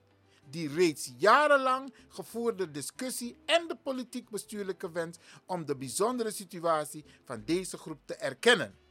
Die 0.50 0.74
reeds 0.74 1.12
jarenlang 1.18 1.94
gevoerde 2.08 2.72
discussie 2.72 3.38
en 3.46 3.68
de 3.68 3.76
politiek-bestuurlijke 3.84 4.92
wens 4.92 5.18
om 5.46 5.66
de 5.66 5.76
bijzondere 5.76 6.32
situatie 6.32 7.06
van 7.24 7.44
deze 7.46 7.78
groep 7.78 8.00
te 8.06 8.16
erkennen. 8.16 8.87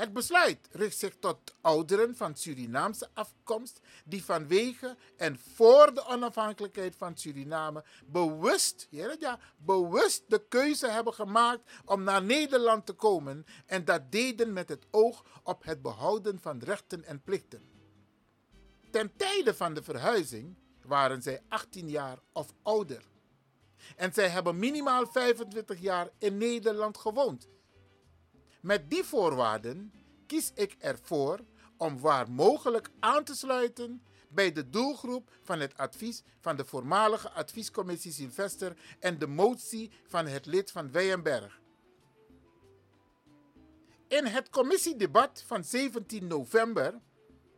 Het 0.00 0.12
besluit 0.12 0.68
richt 0.70 0.98
zich 0.98 1.16
tot 1.18 1.54
ouderen 1.60 2.16
van 2.16 2.36
Surinaamse 2.36 3.08
afkomst 3.14 3.80
die 4.04 4.24
vanwege 4.24 4.96
en 5.16 5.38
voor 5.38 5.94
de 5.94 6.06
onafhankelijkheid 6.06 6.96
van 6.96 7.16
Suriname 7.16 7.84
bewust, 8.06 8.86
ja, 8.90 9.38
bewust 9.56 10.24
de 10.28 10.46
keuze 10.48 10.88
hebben 10.88 11.14
gemaakt 11.14 11.70
om 11.84 12.02
naar 12.02 12.22
Nederland 12.22 12.86
te 12.86 12.92
komen 12.92 13.46
en 13.66 13.84
dat 13.84 14.12
deden 14.12 14.52
met 14.52 14.68
het 14.68 14.86
oog 14.90 15.24
op 15.42 15.64
het 15.64 15.82
behouden 15.82 16.40
van 16.40 16.58
rechten 16.58 17.04
en 17.04 17.22
plichten. 17.22 17.62
Ten 18.90 19.16
tijde 19.16 19.54
van 19.54 19.74
de 19.74 19.82
verhuizing 19.82 20.56
waren 20.82 21.22
zij 21.22 21.42
18 21.48 21.88
jaar 21.88 22.18
of 22.32 22.52
ouder. 22.62 23.02
En 23.96 24.12
zij 24.12 24.28
hebben 24.28 24.58
minimaal 24.58 25.06
25 25.06 25.80
jaar 25.80 26.08
in 26.18 26.38
Nederland 26.38 26.98
gewoond 26.98 27.48
met 28.60 28.90
die 28.90 29.04
voorwaarden 29.04 29.92
kies 30.26 30.52
ik 30.54 30.76
ervoor 30.78 31.40
om 31.76 32.00
waar 32.00 32.30
mogelijk 32.30 32.90
aan 32.98 33.24
te 33.24 33.34
sluiten 33.34 34.02
bij 34.28 34.52
de 34.52 34.70
doelgroep 34.70 35.30
van 35.42 35.60
het 35.60 35.76
advies 35.76 36.22
van 36.40 36.56
de 36.56 36.64
voormalige 36.64 37.30
adviescommissie 37.30 38.12
Sylvester 38.12 38.76
en 38.98 39.18
de 39.18 39.26
motie 39.26 39.90
van 40.06 40.26
het 40.26 40.46
lid 40.46 40.70
van 40.70 40.90
Weyenberg. 40.90 41.60
In 44.08 44.26
het 44.26 44.50
commissiedebat 44.50 45.44
van 45.46 45.64
17 45.64 46.26
november 46.26 47.00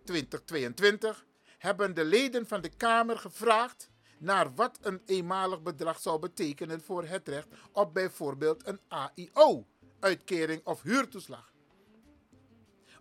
2022 0.05 1.27
hebben 1.59 1.95
de 1.95 2.05
leden 2.05 2.47
van 2.47 2.61
de 2.61 2.69
Kamer 2.69 3.19
gevraagd 3.19 3.91
naar 4.19 4.55
wat 4.55 4.79
een 4.81 5.03
eenmalig 5.07 5.63
bedrag 5.63 6.01
zou 6.01 6.19
betekenen 6.19 6.81
voor 6.81 7.05
het 7.05 7.29
recht 7.29 7.49
op 7.73 7.95
bijvoorbeeld 7.95 8.67
een 8.67 8.81
AIO 8.89 9.67
uitkering 10.03 10.61
of 10.65 10.83
huurtoeslag. 10.83 11.53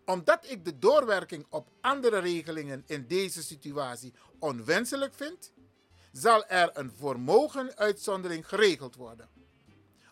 Omdat 0.05 0.49
ik 0.49 0.65
de 0.65 0.79
doorwerking 0.79 1.45
op 1.49 1.69
andere 1.81 2.19
regelingen 2.19 2.83
in 2.85 3.07
deze 3.07 3.43
situatie 3.43 4.13
onwenselijk 4.39 5.13
vind, 5.13 5.53
zal 6.11 6.45
er 6.45 6.69
een 6.73 6.91
vermogenuitzondering 6.91 8.47
geregeld 8.47 8.95
worden. 8.95 9.29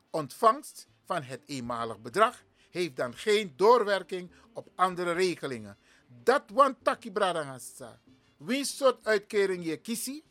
Ontvangst 0.09 0.87
van 1.03 1.23
het 1.23 1.41
eenmalig 1.45 1.99
bedrag 1.99 2.43
heeft 2.69 2.95
dan 2.95 3.15
geen 3.15 3.53
doorwerking 3.55 4.31
op 4.53 4.69
andere 4.75 5.11
regelingen. 5.11 5.77
Dat 6.23 6.43
want 6.53 6.77
taki 6.81 7.11
bradangasa. 7.11 8.01
Wie 8.37 8.65
soort 8.65 9.05
uitkering 9.05 9.65
je 9.65 9.77
kiest, 9.77 10.21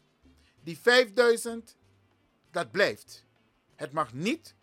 die 0.63 0.79
5000, 0.79 1.77
dat 2.51 2.71
blijft. 2.71 3.25
Het 3.75 3.93
mag 3.93 4.13
niet 4.13 4.55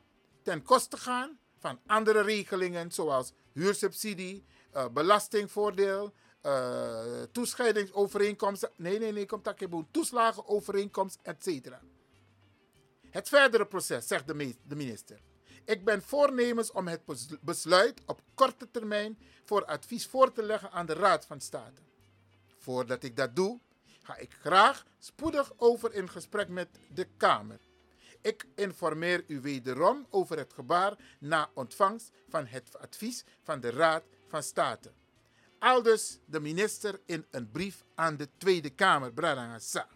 ten 0.43 0.63
koste 0.63 0.97
gaan 0.97 1.39
van 1.59 1.79
andere 1.85 2.21
regelingen 2.21 2.91
zoals 2.91 3.33
huursubsidie, 3.53 4.45
uh, 4.75 4.87
belastingvoordeel, 4.87 6.13
uh, 6.45 7.21
toescheidingsovereenkomsten. 7.31 8.69
Nee, 8.75 8.99
nee, 8.99 9.11
nee, 9.11 9.25
komt 9.25 9.43
dat 9.43 9.61
toeslagenovereenkomst, 9.91 11.19
etc. 11.21 11.67
Het 13.09 13.29
verdere 13.29 13.65
proces, 13.65 14.07
zegt 14.07 14.27
de, 14.27 14.55
de 14.67 14.75
minister. 14.75 15.19
Ik 15.65 15.85
ben 15.85 16.01
voornemens 16.01 16.71
om 16.71 16.87
het 16.87 17.01
besluit 17.41 18.01
op 18.05 18.21
korte 18.33 18.71
termijn 18.71 19.17
voor 19.43 19.65
advies 19.65 20.05
voor 20.05 20.31
te 20.31 20.43
leggen 20.43 20.71
aan 20.71 20.85
de 20.85 20.93
Raad 20.93 21.25
van 21.25 21.41
State. 21.41 21.81
Voordat 22.57 23.03
ik 23.03 23.15
dat 23.15 23.35
doe, 23.35 23.59
ga 24.01 24.17
ik 24.17 24.33
graag 24.33 24.85
spoedig 24.99 25.51
over 25.57 25.93
in 25.93 26.09
gesprek 26.09 26.47
met 26.47 26.67
de 26.93 27.07
Kamer. 27.17 27.59
Ik 28.25 28.45
informeer 28.55 29.23
u 29.27 29.41
wederom 29.41 30.05
over 30.09 30.37
het 30.37 30.53
gebaar 30.53 30.93
na 31.19 31.49
ontvangst 31.53 32.11
van 32.29 32.45
het 32.45 32.77
advies 32.79 33.23
van 33.43 33.59
de 33.59 33.69
Raad 33.69 34.03
van 34.27 34.43
State. 34.43 34.91
Aldus 35.59 36.19
de 36.25 36.39
minister 36.39 36.99
in 37.05 37.25
een 37.31 37.51
brief 37.51 37.83
aan 37.95 38.17
de 38.17 38.27
Tweede 38.37 38.69
Kamer, 38.69 39.13
Bradangasa. 39.13 39.87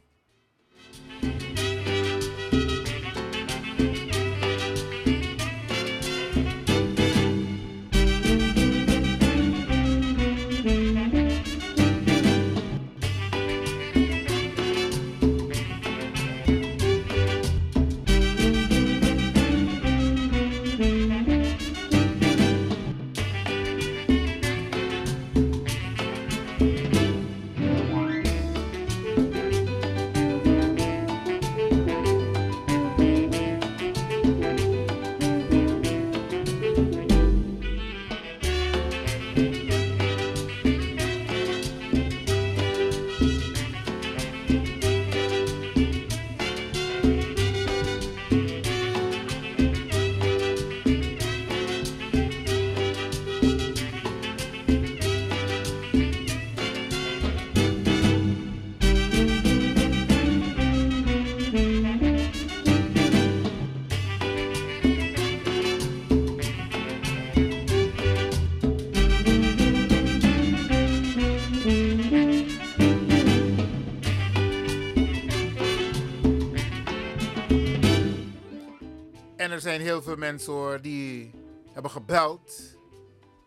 En 79.49 79.55
er 79.55 79.61
zijn 79.61 79.81
heel 79.81 80.01
veel 80.01 80.15
mensen 80.15 80.53
hoor 80.53 80.81
die 80.81 81.31
hebben 81.73 81.91
gebeld. 81.91 82.51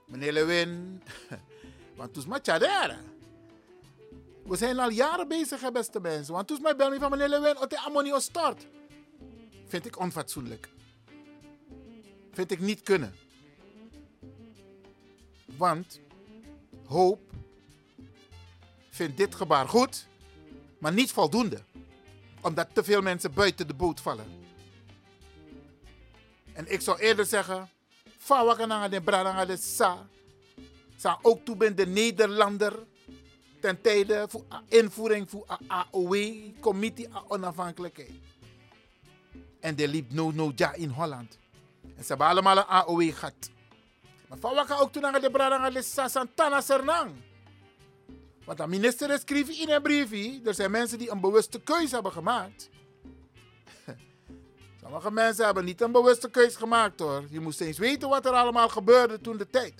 Meneer 0.07 0.33
Lewin. 0.33 1.03
Want 1.97 2.13
toen 2.13 2.23
is 2.23 2.29
maar. 2.29 2.99
We 4.45 4.57
zijn 4.57 4.79
al 4.79 4.91
jaren 4.91 5.29
bezig, 5.29 5.61
hè, 5.61 5.73
beste 5.73 6.01
mensen. 6.01 6.35
Want 6.35 6.47
toen 6.47 6.57
is 6.57 6.63
mijn 6.63 6.77
bel 6.77 6.99
van 6.99 7.11
meneer 7.11 7.29
Lewin. 7.29 7.57
Het 7.59 7.77
ammonie 7.77 8.21
start. 8.21 8.67
Vind 9.67 9.87
ik 9.87 9.99
onfatsoenlijk. 9.99 10.69
Vind 12.33 12.51
ik 12.51 12.61
niet 12.61 12.83
kunnen. 12.83 13.15
Want 15.57 16.01
hoop 16.87 17.21
vindt 18.91 19.17
dit 19.17 19.35
gebaar 19.35 19.69
goed, 19.69 20.07
maar 20.79 20.93
niet 20.93 21.13
voldoende. 21.13 21.63
Omdat 22.41 22.69
te 22.73 22.85
veel 22.85 23.03
mensen 23.03 23.35
buiten 23.35 23.67
de 23.67 23.75
boot 23.75 24.01
vallen. 24.01 24.41
En 26.53 26.73
ik 26.73 26.81
zou 26.81 26.99
eerder 26.99 27.27
zeggen, 27.27 27.71
Fawakananga 28.19 28.89
de 28.89 29.01
Bradanga 29.01 29.45
de 29.45 29.57
Sa. 29.57 30.07
Sa 30.97 31.19
ook 31.23 31.45
toe 31.45 31.57
ben 31.57 31.77
de 31.77 31.87
Nederlander 31.87 32.87
ten 33.61 33.81
tijde 33.81 34.27
voor 34.29 34.45
invoering 34.69 35.31
van 35.31 35.45
AOW, 35.67 36.17
Committee 36.61 37.09
Onafhankelijkheid. 37.29 38.11
En 39.61 39.75
die 39.75 39.89
liep 39.89 40.13
no 40.13 40.31
no 40.31 40.53
ja 40.55 40.73
in 40.73 40.89
Holland. 40.89 41.39
En 41.97 42.03
ze 42.03 42.09
hebben 42.09 42.27
allemaal 42.27 42.57
een 42.57 42.67
AOW 42.67 43.13
gehad. 43.15 43.51
Maar 44.29 44.39
van 44.39 44.55
wat 44.55 44.81
ook 44.81 44.93
toen 44.93 45.07
aan 45.07 45.21
de 45.21 45.31
Bradanga 45.31 45.71
de 45.71 45.83
Sa 45.83 46.09
Santana 46.09 46.61
Sernang. 46.61 47.11
Want 48.45 48.59
de 48.59 48.67
minister 48.67 49.19
schreef 49.19 49.49
in 49.49 49.71
een 49.71 49.83
briefje, 49.83 50.41
er 50.45 50.55
zijn 50.55 50.71
mensen 50.71 50.99
die 50.99 51.11
een 51.11 51.21
bewuste 51.21 51.61
keuze 51.61 51.95
hebben 51.95 52.13
gemaakt. 52.13 52.71
Sommige 54.93 55.13
mensen 55.13 55.45
hebben 55.45 55.65
niet 55.65 55.81
een 55.81 55.93
bewuste 55.93 56.31
keuze 56.31 56.59
gemaakt 56.59 57.01
hoor. 57.01 57.25
Je 57.31 57.41
moest 57.41 57.61
eens 57.61 57.79
weten 57.79 58.09
wat 58.09 58.27
er 58.27 58.33
allemaal 58.33 58.69
gebeurde 58.69 59.21
toen 59.21 59.37
de 59.37 59.51
tijd. 59.51 59.75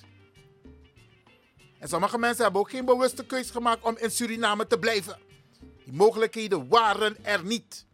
En 1.79 1.87
sommige 1.87 2.17
mensen 2.17 2.43
hebben 2.43 2.61
ook 2.61 2.69
geen 2.69 2.85
bewuste 2.85 3.25
keuze 3.25 3.51
gemaakt 3.51 3.83
om 3.83 3.97
in 3.97 4.11
Suriname 4.11 4.67
te 4.67 4.79
blijven. 4.79 5.19
Die 5.83 5.93
mogelijkheden 5.93 6.67
waren 6.67 7.25
er 7.25 7.43
niet. 7.43 7.85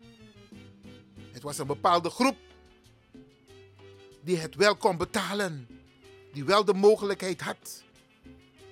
Het 1.31 1.43
was 1.43 1.57
een 1.57 1.67
bepaalde 1.67 2.09
groep 2.09 2.37
die 4.21 4.37
het 4.37 4.55
wel 4.55 4.75
kon 4.75 4.97
betalen. 4.97 5.67
Die 6.33 6.45
wel 6.45 6.65
de 6.65 6.73
mogelijkheid 6.73 7.41
had 7.41 7.83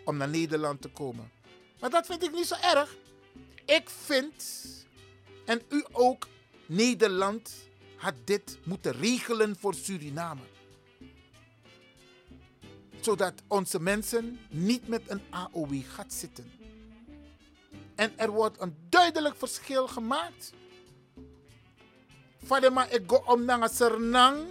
om 0.05 0.17
naar 0.17 0.29
Nederland 0.29 0.81
te 0.81 0.89
komen. 0.89 1.31
Maar 1.79 1.89
dat 1.89 2.05
vind 2.05 2.23
ik 2.23 2.31
niet 2.33 2.47
zo 2.47 2.55
erg. 2.61 2.95
Ik 3.65 3.89
vind, 3.89 4.65
en 5.45 5.61
u 5.69 5.85
ook, 5.91 6.27
Nederland 6.65 7.66
had 7.97 8.13
dit 8.23 8.57
moeten 8.63 8.91
regelen 8.91 9.55
voor 9.59 9.73
Suriname. 9.73 10.41
Zodat 12.99 13.33
onze 13.47 13.79
mensen 13.79 14.39
niet 14.49 14.87
met 14.87 15.01
een 15.07 15.21
AOW 15.29 15.83
gaat 15.87 16.13
zitten. 16.13 16.51
En 17.95 18.17
er 18.17 18.31
wordt 18.31 18.61
een 18.61 18.75
duidelijk 18.89 19.35
verschil 19.35 19.87
gemaakt. 19.87 20.53
Fadema 22.43 22.85
ik 22.85 23.03
go 23.07 23.23
om 23.25 23.45
naar 23.45 23.69
Sernang, 23.69 24.47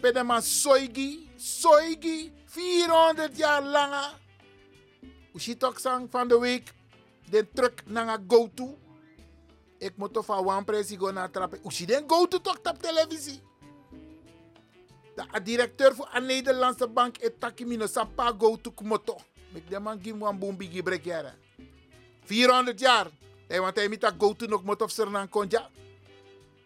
pedema 0.00 0.40
soigi, 0.40 1.28
soigi, 1.36 2.32
400 2.44 3.36
jaar 3.36 3.62
langer. 3.62 4.14
Ushitok 5.34 5.78
sang 5.78 6.10
van 6.10 6.28
de 6.28 6.38
week, 6.38 6.72
de 7.30 7.46
truck 7.52 7.82
naar 7.86 8.18
go-to. 8.28 8.78
Ik 9.78 9.96
moet 9.96 10.12
toch 10.12 10.24
van 10.24 10.46
one 10.46 10.64
prijs 10.64 10.94
go 10.98 11.10
naar 11.10 11.30
trappen. 11.30 11.60
Ushi 11.64 11.86
den 11.86 12.04
go-to 12.06 12.40
toch 12.40 12.58
op 12.62 12.82
televisie. 12.82 13.40
De 15.14 15.42
directeur 15.42 15.94
van 15.94 16.08
de 16.12 16.20
Nederlandse 16.20 16.88
bank 16.88 17.18
is 17.18 17.30
Takimino 17.38 17.86
Sapa 17.86 18.34
go-to 18.38 18.70
kumoto. 18.70 19.16
Ik 19.54 19.70
de 19.70 19.80
man 19.80 19.98
give 20.02 20.24
one 20.24 20.38
boom 20.38 20.56
bigi 20.56 20.82
break 20.82 21.04
jaren. 21.04 21.34
400 22.24 22.80
jaar. 22.80 23.06
Hij 23.48 23.60
want 23.60 23.76
hij 23.76 23.88
met 23.88 24.12
go-to 24.18 24.46
nog 24.46 24.62
moet 24.62 24.82
of 24.82 24.90
Sernan 24.90 25.28
konja. 25.28 25.70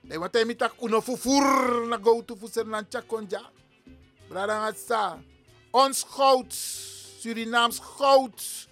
Hij 0.06 0.18
want 0.18 0.32
hij 0.32 0.44
met 0.44 0.70
uno 0.80 1.00
fufur 1.00 1.86
na 1.88 1.98
go-to 2.02 2.36
voor 2.36 2.48
Sernan 2.48 2.86
konja. 3.06 3.50
Bradang 4.28 4.76
sa. 4.76 5.22
Ons 5.70 6.02
goud, 6.02 6.52
Surinaams 7.18 7.78
goud, 7.78 8.68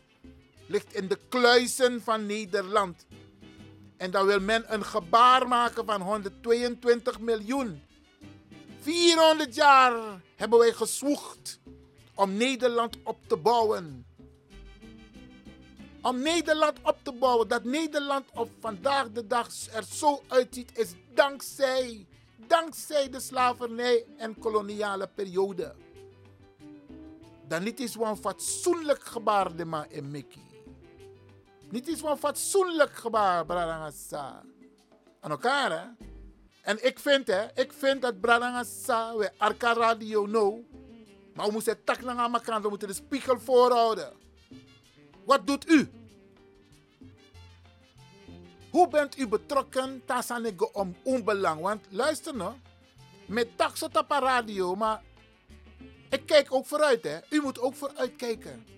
ligt 0.67 0.95
in 0.95 1.09
de 1.09 1.19
kluizen 1.29 2.03
van 2.03 2.27
Nederland. 2.27 3.07
En 3.99 4.11
dan 4.11 4.27
wil 4.27 4.41
men 4.41 4.75
een 4.75 4.85
gebaar 4.85 5.49
maken 5.49 5.87
van 5.87 6.01
122 6.01 7.21
miljoen. 7.21 7.83
400 8.81 9.55
jaar 9.55 10.21
hebben 10.37 10.59
wij 10.59 10.73
gezwoegd 10.73 11.61
om 12.15 12.37
Nederland 12.37 12.97
op 13.05 13.19
te 13.27 13.37
bouwen. 13.37 14.07
Om 16.03 16.23
Nederland 16.23 16.79
op 16.83 16.97
te 17.03 17.13
bouwen. 17.13 17.49
Dat 17.49 17.65
Nederland 17.65 18.25
op 18.35 18.51
vandaag 18.61 19.11
de 19.11 19.27
dag 19.27 19.49
er 19.73 19.85
zo 19.85 20.23
uitziet, 20.29 20.79
is 20.79 20.93
dankzij, 21.15 22.07
dankzij 22.47 23.11
de 23.11 23.21
slavernij 23.21 24.05
en 24.17 24.39
koloniale 24.39 25.09
periode. 25.15 25.75
Dan 27.49 27.63
niet 27.63 27.81
is 27.81 27.95
een 27.95 28.17
fatsoenlijk 28.17 29.03
gebaar 29.03 29.57
de 29.57 29.87
en 29.91 30.11
Mickey. 30.11 30.48
Niet 31.71 31.89
is 31.89 32.03
een 32.03 32.17
fatsoenlijk 32.17 32.93
gebaar, 32.93 33.47
Bradangasa. 33.47 34.43
Aan 35.21 35.31
elkaar, 35.31 35.71
hè? 35.71 36.07
En 36.63 36.87
ik 36.87 36.99
vind, 36.99 37.27
hè, 37.27 37.47
ik 37.55 37.73
vind 37.73 38.03
dat 38.03 38.21
Bradangasa, 38.21 39.17
we 39.17 39.31
Arca 39.39 39.73
Radio 39.73 40.27
no. 40.27 40.65
Maar 41.35 41.47
we 41.47 41.53
moeten 41.53 41.85
tak 41.85 42.01
naar 42.01 42.33
elkaar, 42.33 42.63
we 42.63 42.69
moeten 42.69 42.89
de 42.89 42.95
spiegel 42.95 43.41
voorhouden. 43.41 44.13
Wat 45.25 45.47
doet 45.47 45.71
u? 45.71 45.91
Hoe 48.71 48.89
bent 48.89 49.19
u 49.19 49.29
betrokken 49.29 50.03
tasanego 50.05 50.71
om 50.73 50.97
onbelang? 51.03 51.61
Want 51.61 51.87
luister 51.89 52.37
nou, 52.37 52.55
met 53.27 53.57
taxot 53.57 53.97
op 53.97 54.11
radio, 54.11 54.75
maar 54.75 55.03
ik 56.11 56.27
kijk 56.27 56.53
ook 56.53 56.67
vooruit, 56.67 57.03
hè. 57.03 57.19
U 57.31 57.41
moet 57.41 57.61
ook 57.61 57.75
vooruit 57.75 58.17
kijken. 58.17 58.78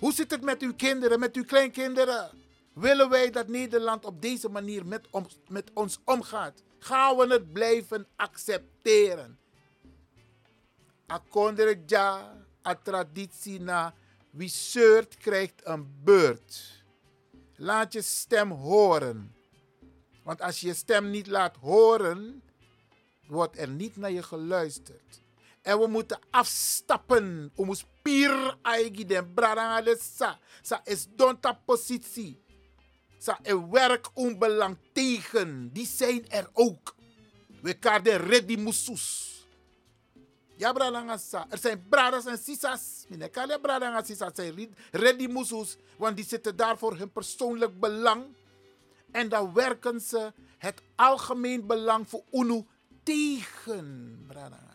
Hoe 0.00 0.12
zit 0.12 0.30
het 0.30 0.42
met 0.42 0.62
uw 0.62 0.74
kinderen, 0.74 1.18
met 1.18 1.36
uw 1.36 1.44
kleinkinderen? 1.44 2.30
Willen 2.72 3.08
wij 3.08 3.30
dat 3.30 3.48
Nederland 3.48 4.04
op 4.04 4.22
deze 4.22 4.48
manier 4.48 4.86
met, 4.86 5.08
met 5.48 5.70
ons 5.74 5.98
omgaat? 6.04 6.62
Gaan 6.78 7.16
we 7.16 7.26
het 7.26 7.52
blijven 7.52 8.06
accepteren? 8.16 9.38
Akondere 11.06 11.82
ja, 11.86 12.36
a 12.66 12.74
traditie 12.74 13.60
na 13.60 13.94
wie 14.30 14.48
zeurt 14.48 15.16
krijgt 15.16 15.60
een 15.64 16.00
beurt. 16.04 16.82
Laat 17.56 17.92
je 17.92 18.02
stem 18.02 18.50
horen. 18.50 19.34
Want 20.22 20.40
als 20.42 20.60
je 20.60 20.66
je 20.66 20.74
stem 20.74 21.10
niet 21.10 21.26
laat 21.26 21.56
horen, 21.56 22.42
wordt 23.26 23.58
er 23.58 23.68
niet 23.68 23.96
naar 23.96 24.12
je 24.12 24.22
geluisterd. 24.22 25.22
En 25.62 25.78
we 25.78 25.86
moeten 25.86 26.18
afstappen. 26.30 27.52
We 27.54 27.64
moeten 27.64 27.86
pier 28.02 28.56
aigi 28.62 29.04
den 29.04 29.34
brada 29.34 29.82
sa. 29.98 30.38
Sa 30.62 30.80
is 30.84 31.06
donta 31.16 31.52
positie. 31.52 32.38
Sa 33.18 33.38
e 33.42 33.54
werk 33.54 34.10
onbelang 34.14 34.76
tegen. 34.92 35.70
Die 35.72 35.86
zijn 35.86 36.28
er 36.30 36.48
ook. 36.52 36.94
We 37.62 37.76
de 38.02 38.16
ready 38.16 38.56
musus. 38.56 39.28
Ja, 40.56 40.72
brada 40.72 41.16
sa. 41.16 41.46
Er 41.48 41.58
zijn 41.58 41.88
bradas 41.88 42.26
en 42.26 42.38
sisas. 42.38 43.04
Mine 43.08 43.28
kale 43.28 43.60
brada 43.60 43.96
en 43.96 44.04
sisas 44.04 44.30
zijn 44.34 44.74
ready 44.90 45.26
musus. 45.26 45.76
Want 45.96 46.16
die 46.16 46.24
zitten 46.24 46.56
daar 46.56 46.78
voor 46.78 46.96
hun 46.96 47.12
persoonlijk 47.12 47.80
belang. 47.80 48.24
En 49.10 49.28
dan 49.28 49.52
werken 49.52 50.00
ze 50.00 50.32
het 50.58 50.82
algemeen 50.96 51.66
belang 51.66 52.08
voor 52.08 52.24
UNO 52.30 52.66
tegen. 53.02 54.24
Brada. 54.28 54.70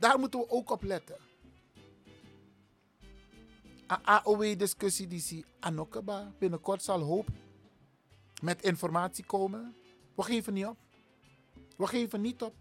Daar 0.00 0.18
moeten 0.18 0.40
we 0.40 0.50
ook 0.50 0.70
op 0.70 0.82
letten. 0.82 1.29
Een 3.90 4.04
AOW-discussie 4.04 5.06
die 5.06 5.20
zie 5.20 5.44
Anokaba 5.60 6.32
binnenkort 6.38 6.82
zal 6.82 7.00
hoop 7.00 7.28
met 8.42 8.62
informatie 8.62 9.24
komen. 9.24 9.74
We 10.14 10.22
geven 10.22 10.52
niet 10.52 10.66
op. 10.66 10.76
We 11.76 11.86
geven 11.86 12.20
niet 12.20 12.42
op. 12.42 12.54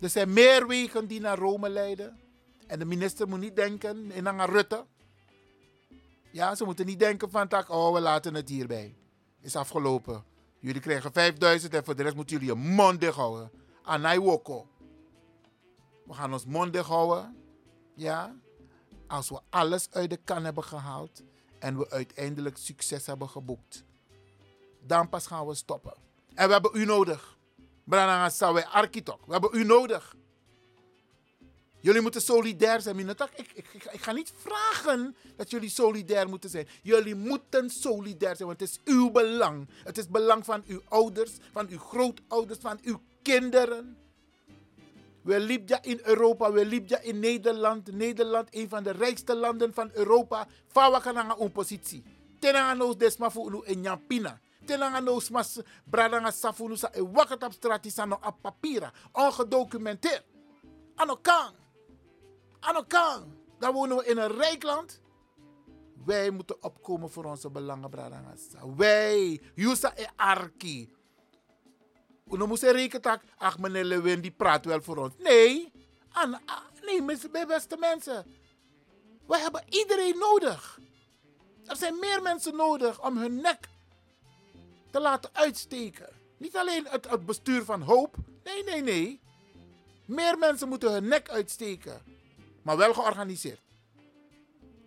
Er 0.00 0.08
zijn 0.08 0.32
meer 0.32 0.66
wegen 0.66 1.06
die 1.06 1.20
naar 1.20 1.38
Rome 1.38 1.68
leiden. 1.68 2.20
En 2.66 2.78
de 2.78 2.84
minister 2.84 3.28
moet 3.28 3.40
niet 3.40 3.56
denken 3.56 4.10
in 4.10 4.28
aan 4.28 4.50
Rutte. 4.50 4.84
Ja, 6.30 6.54
ze 6.54 6.64
moeten 6.64 6.86
niet 6.86 6.98
denken 6.98 7.30
van 7.30 7.48
tak, 7.48 7.70
oh 7.70 7.92
we 7.92 8.00
laten 8.00 8.34
het 8.34 8.48
hierbij. 8.48 8.96
Is 9.40 9.56
afgelopen. 9.56 10.24
Jullie 10.58 10.80
krijgen 10.80 11.12
5000 11.12 11.74
en 11.74 11.84
voor 11.84 11.96
de 11.96 12.02
rest 12.02 12.14
moeten 12.14 12.38
jullie 12.38 12.54
je 12.54 12.60
mond 12.60 13.00
dicht 13.00 13.14
houden. 13.14 13.50
Anai 13.82 14.18
woko. 14.18 14.68
We 16.06 16.12
gaan 16.12 16.32
ons 16.32 16.46
mond 16.46 16.76
houden. 16.76 17.36
Ja. 17.94 18.42
Als 19.06 19.28
we 19.28 19.40
alles 19.50 19.90
uit 19.90 20.10
de 20.10 20.16
kan 20.16 20.44
hebben 20.44 20.64
gehaald. 20.64 21.22
En 21.58 21.78
we 21.78 21.90
uiteindelijk 21.90 22.56
succes 22.56 23.06
hebben 23.06 23.28
geboekt. 23.28 23.84
Dan 24.86 25.08
pas 25.08 25.26
gaan 25.26 25.46
we 25.46 25.54
stoppen. 25.54 25.94
En 26.34 26.46
we 26.46 26.52
hebben 26.52 26.70
u 26.74 26.84
nodig. 26.84 27.38
We 27.84 27.96
hebben 29.28 29.50
u 29.52 29.64
nodig. 29.64 30.16
Jullie 31.80 32.00
moeten 32.00 32.20
solidair 32.20 32.80
zijn. 32.80 32.98
Ik, 32.98 33.20
ik, 33.34 33.52
ik, 33.54 33.84
ik 33.92 34.02
ga 34.02 34.12
niet 34.12 34.32
vragen 34.36 35.16
dat 35.36 35.50
jullie 35.50 35.68
solidair 35.68 36.28
moeten 36.28 36.50
zijn. 36.50 36.68
Jullie 36.82 37.14
moeten 37.14 37.70
solidair 37.70 38.36
zijn, 38.36 38.48
want 38.48 38.60
het 38.60 38.68
is 38.68 38.80
uw 38.84 39.10
belang. 39.10 39.68
Het 39.84 39.98
is 39.98 40.08
belang 40.08 40.44
van 40.44 40.62
uw 40.66 40.80
ouders, 40.88 41.32
van 41.52 41.68
uw 41.68 41.78
grootouders, 41.78 42.58
van 42.58 42.78
uw 42.82 43.00
kinderen. 43.22 43.96
We 45.24 45.40
leven 45.40 45.82
in 45.82 46.00
Europa, 46.04 46.52
we 46.52 46.64
leven 46.66 47.04
in 47.04 47.18
Nederland. 47.18 47.92
Nederland, 47.92 48.48
een 48.50 48.68
van 48.68 48.82
de 48.82 48.90
rijkste 48.90 49.36
landen 49.36 49.74
van 49.74 49.90
Europa. 49.92 50.46
Fawa 50.66 50.98
kananga 50.98 51.36
een 51.38 51.52
positie. 51.52 52.02
Tenanga 52.38 52.74
nos 52.74 52.96
desma 52.96 53.30
fu 53.30 53.46
unu 53.46 53.62
en 53.64 53.80
nyampina. 53.80 54.40
Tenanga 54.64 55.00
nos 55.00 55.30
mas 55.30 55.60
bradanga 55.84 56.30
safu 56.30 56.68
nusa 56.68 56.90
e 56.92 57.02
wakat 57.02 57.42
op 57.42 57.52
strati 57.52 57.90
sano 57.90 58.18
op 58.20 58.36
papiera. 58.40 58.92
Ongedocumenteerd. 59.12 60.24
Ano 60.94 61.16
kan. 61.16 61.54
Ano 62.60 62.82
kan. 62.82 63.36
Dan 63.58 63.72
wonen 63.72 63.96
we 63.96 64.04
in 64.04 64.18
een 64.18 64.36
rijk 64.36 64.62
land. 64.62 65.00
Wij 66.04 66.30
moeten 66.30 66.62
opkomen 66.62 67.10
voor 67.10 67.24
onze 67.24 67.50
belangen, 67.50 67.90
bradanga. 67.90 68.34
Wij, 68.76 69.40
Yusa 69.54 69.92
e 69.96 70.06
Arki. 70.16 70.92
We 72.38 72.46
moeten 72.46 72.72
rekenen, 72.72 73.20
ach 73.36 73.58
meneer 73.58 73.84
Lewin 73.84 74.20
die 74.20 74.30
praat 74.30 74.64
wel 74.64 74.82
voor 74.82 74.96
ons. 74.96 75.14
Nee, 75.18 75.72
An, 76.12 76.40
nee, 76.82 77.46
beste 77.46 77.76
mensen. 77.76 78.26
We 79.26 79.38
hebben 79.38 79.62
iedereen 79.68 80.18
nodig. 80.18 80.80
Er 81.64 81.76
zijn 81.76 81.98
meer 81.98 82.22
mensen 82.22 82.56
nodig 82.56 83.04
om 83.04 83.18
hun 83.18 83.40
nek 83.40 83.68
te 84.90 85.00
laten 85.00 85.30
uitsteken. 85.32 86.08
Niet 86.36 86.56
alleen 86.56 86.86
het, 86.88 87.10
het 87.10 87.26
bestuur 87.26 87.64
van 87.64 87.82
hoop. 87.82 88.16
Nee, 88.44 88.64
nee, 88.64 88.82
nee. 88.82 89.20
Meer 90.06 90.38
mensen 90.38 90.68
moeten 90.68 90.92
hun 90.92 91.08
nek 91.08 91.30
uitsteken. 91.30 92.02
Maar 92.62 92.76
wel 92.76 92.94
georganiseerd. 92.94 93.60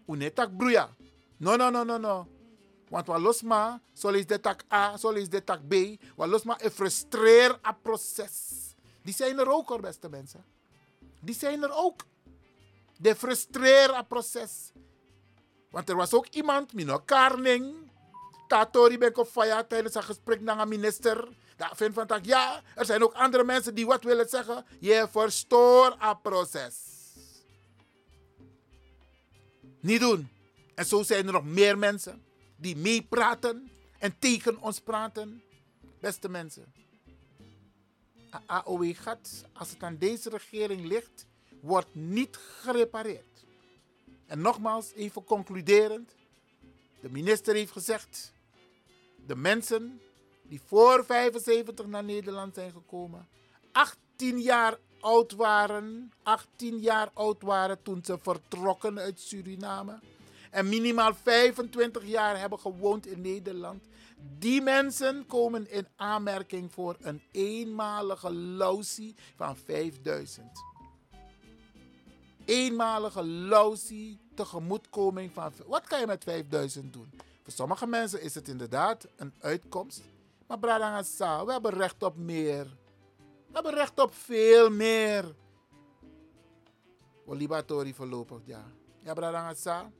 Unetak 0.07 0.57
broeia. 0.57 0.95
No, 1.37 1.55
no, 1.55 1.69
no, 1.69 1.83
no, 1.83 1.97
no. 1.97 2.27
Want 2.89 3.07
wat 3.07 3.19
losma, 3.19 3.81
zo 3.93 4.09
is 4.09 4.25
de 4.25 4.39
tak 4.39 4.63
A, 4.73 4.97
zo 4.97 5.09
is 5.09 5.29
de 5.29 5.43
tak 5.43 5.67
B. 5.67 5.73
Wat 6.15 6.27
losma 6.27 6.57
een 6.61 6.71
frustreer 6.71 7.59
proces. 7.81 8.67
Die 9.03 9.13
zijn 9.13 9.39
er 9.39 9.49
ook 9.51 9.69
hoor, 9.69 9.79
beste 9.79 10.09
mensen. 10.09 10.45
Die 11.21 11.35
zijn 11.35 11.63
er 11.63 11.71
ook. 11.71 12.05
De 12.97 13.15
frustreer 13.15 13.93
a 13.93 14.01
proces. 14.01 14.71
Want 15.69 15.89
er 15.89 15.95
was 15.95 16.13
ook 16.13 16.27
iemand, 16.27 16.73
Mino 16.73 16.99
Karning. 17.05 17.75
Tatori 18.47 18.97
ben 18.97 19.25
faya 19.25 19.63
tijdens 19.63 19.95
een 19.95 20.03
gesprek 20.03 20.41
naar 20.41 20.59
een 20.59 20.67
minister. 20.67 21.27
Dat 21.55 21.71
vindt 21.73 21.93
van 21.93 22.07
tak, 22.07 22.25
ja, 22.25 22.61
er 22.75 22.85
zijn 22.85 23.03
ook 23.03 23.13
andere 23.13 23.43
mensen 23.43 23.75
die 23.75 23.85
wat 23.85 24.03
willen 24.03 24.29
zeggen. 24.29 24.65
Je 24.79 25.07
verstoort 25.11 26.01
a 26.01 26.13
proces. 26.13 26.75
Niet 29.79 29.99
doen. 29.99 30.29
En 30.75 30.85
zo 30.85 31.03
zijn 31.03 31.27
er 31.27 31.33
nog 31.33 31.45
meer 31.45 31.77
mensen 31.77 32.26
die 32.57 32.75
meepraten 32.75 33.71
en 33.99 34.19
tegen 34.19 34.57
ons 34.61 34.79
praten. 34.79 35.41
Beste 35.99 36.29
mensen, 36.29 36.73
AOW 38.45 38.95
gaat, 38.95 39.45
als 39.53 39.69
het 39.69 39.83
aan 39.83 39.97
deze 39.97 40.29
regering 40.29 40.85
ligt, 40.85 41.25
wordt 41.61 41.95
niet 41.95 42.35
gerepareerd. 42.35 43.45
En 44.25 44.41
nogmaals, 44.41 44.91
even 44.93 45.23
concluderend. 45.23 46.15
De 47.01 47.09
minister 47.09 47.55
heeft 47.55 47.71
gezegd, 47.71 48.33
de 49.25 49.35
mensen 49.35 50.01
die 50.41 50.61
voor 50.65 51.05
75 51.05 51.85
naar 51.85 52.03
Nederland 52.03 52.53
zijn 52.53 52.71
gekomen, 52.71 53.27
18 53.71 54.41
jaar 54.41 54.77
oud 54.99 55.31
waren, 55.31 56.11
18 56.23 56.79
jaar 56.79 57.09
oud 57.13 57.41
waren 57.41 57.81
toen 57.81 58.05
ze 58.05 58.17
vertrokken 58.17 58.99
uit 58.99 59.19
Suriname 59.19 59.99
en 60.51 60.69
minimaal 60.69 61.13
25 61.13 62.05
jaar 62.05 62.39
hebben 62.39 62.59
gewoond 62.59 63.05
in 63.05 63.21
Nederland. 63.21 63.83
Die 64.39 64.61
mensen 64.61 65.25
komen 65.25 65.71
in 65.71 65.87
aanmerking 65.95 66.71
voor 66.73 66.95
een 66.99 67.21
eenmalige 67.31 68.33
lausie 68.33 69.15
van 69.35 69.57
5000. 69.57 70.45
Eenmalige 72.45 73.23
lausie 73.23 74.19
tegemoetkoming 74.35 75.31
van. 75.33 75.51
Wat 75.65 75.87
kan 75.87 75.99
je 75.99 76.05
met 76.05 76.23
5000 76.23 76.93
doen? 76.93 77.11
Voor 77.43 77.53
sommige 77.53 77.87
mensen 77.87 78.21
is 78.21 78.35
het 78.35 78.47
inderdaad 78.47 79.07
een 79.15 79.33
uitkomst. 79.39 80.01
Maar 80.47 80.59
Bradangasa, 80.59 81.45
we 81.45 81.51
hebben 81.51 81.73
recht 81.73 82.03
op 82.03 82.17
meer. 82.17 82.65
We 83.47 83.53
hebben 83.53 83.73
recht 83.73 83.99
op 83.99 84.13
veel 84.13 84.69
meer. 84.69 85.35
Olibatori 87.25 87.93
voorlopig, 87.93 88.39
ja. 88.45 88.63
Ja, 89.03 89.13
Bradangasa. 89.13 89.91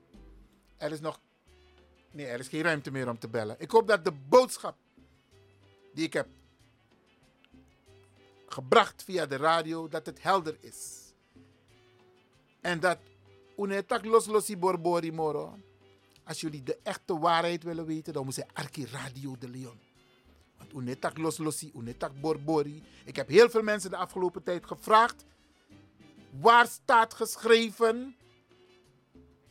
Er 0.77 0.91
is 0.91 0.99
nog. 0.99 1.19
Nee, 2.11 2.25
er 2.25 2.39
is 2.39 2.47
geen 2.47 2.61
ruimte 2.61 2.91
meer 2.91 3.09
om 3.09 3.19
te 3.19 3.27
bellen. 3.27 3.55
Ik 3.59 3.71
hoop 3.71 3.87
dat 3.87 4.03
de 4.03 4.11
boodschap 4.11 4.75
die 5.93 6.05
ik 6.05 6.13
heb 6.13 6.27
gebracht 8.47 9.03
via 9.03 9.25
de 9.25 9.35
radio, 9.35 9.87
dat 9.87 10.05
het 10.05 10.21
helder 10.23 10.57
is. 10.59 11.13
En 12.61 12.79
dat 12.79 12.97
unetak 13.57 14.05
los 14.05 14.25
losi 14.25 14.57
borbori 14.57 15.11
moro. 15.11 15.57
Als 16.23 16.41
jullie 16.41 16.63
de 16.63 16.79
echte 16.83 17.19
waarheid 17.19 17.63
willen 17.63 17.85
weten, 17.85 18.13
dan 18.13 18.25
moet 18.25 18.35
je 18.35 18.45
Arki 18.53 18.85
Radio 18.85 19.35
de 19.39 19.49
Leon. 19.49 19.79
Want 20.57 20.73
unetak 20.73 21.17
los 21.17 21.37
losi, 21.37 21.71
unetak 21.75 22.21
borbori. 22.21 22.83
Ik 23.05 23.15
heb 23.15 23.27
heel 23.27 23.49
veel 23.49 23.61
mensen 23.63 23.89
de 23.89 23.95
afgelopen 23.97 24.43
tijd 24.43 24.65
gevraagd. 24.65 25.25
Waar 26.39 26.67
staat 26.67 27.13
geschreven 27.13 28.15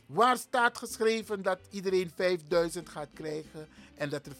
Waar 0.07 0.37
staat 0.37 0.77
geschreven 0.77 1.41
dat 1.41 1.59
iedereen 1.69 2.11
5000 2.15 2.89
gaat 2.89 3.09
krijgen 3.13 3.67
en 3.95 4.09
dat 4.09 4.25
er 4.25 4.35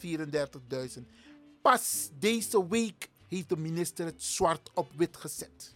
34.000? 0.97 1.03
Pas 1.61 2.09
deze 2.19 2.67
week 2.67 3.09
heeft 3.27 3.49
de 3.49 3.57
minister 3.57 4.05
het 4.05 4.23
zwart 4.23 4.69
op 4.73 4.91
wit 4.95 5.17
gezet. 5.17 5.75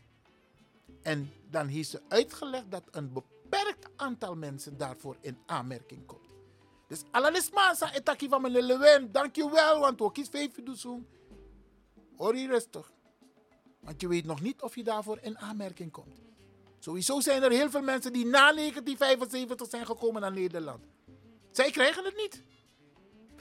En 1.01 1.31
dan 1.49 1.67
heeft 1.67 1.89
ze 1.89 2.01
uitgelegd 2.07 2.71
dat 2.71 2.83
een 2.91 3.13
beperkt 3.13 3.87
aantal 3.95 4.35
mensen 4.35 4.77
daarvoor 4.77 5.17
in 5.21 5.37
aanmerking 5.45 6.05
komt. 6.05 6.29
Dus 6.87 7.03
allemaal 7.11 7.75
sa 7.75 7.93
etaki 7.93 8.29
van 8.29 8.41
meneer 8.41 8.61
Lewin, 8.61 9.11
dankjewel, 9.11 9.79
want 9.79 9.99
we 9.99 10.11
kies 10.11 10.29
vijf 10.29 10.51
doen. 10.63 11.07
Hoor 12.17 12.35
je 12.35 12.47
rustig. 12.47 12.91
Want 13.79 14.01
je 14.01 14.07
weet 14.07 14.25
nog 14.25 14.41
niet 14.41 14.61
of 14.61 14.75
je 14.75 14.83
daarvoor 14.83 15.19
in 15.21 15.37
aanmerking 15.37 15.91
komt. 15.91 16.30
Sowieso 16.83 17.19
zijn 17.19 17.43
er 17.43 17.51
heel 17.51 17.69
veel 17.69 17.81
mensen 17.81 18.13
die 18.13 18.25
na 18.25 18.53
1975 18.53 19.69
zijn 19.69 19.85
gekomen 19.85 20.21
naar 20.21 20.31
Nederland. 20.31 20.83
Zij 21.51 21.71
krijgen 21.71 22.03
het 22.03 22.17
niet. 22.17 22.43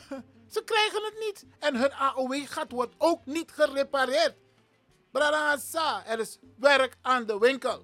Ze 0.55 0.63
krijgen 0.65 1.05
het 1.05 1.15
niet. 1.19 1.45
En 1.59 1.77
hun 1.77 1.93
AOW-gat 1.93 2.71
wordt 2.71 2.95
ook 2.99 3.27
niet 3.27 3.51
gerepareerd. 3.53 4.35
Brada 5.11 5.59
er 6.07 6.19
is 6.19 6.39
werk 6.59 6.97
aan 7.03 7.27
de 7.27 7.39
winkel. 7.39 7.83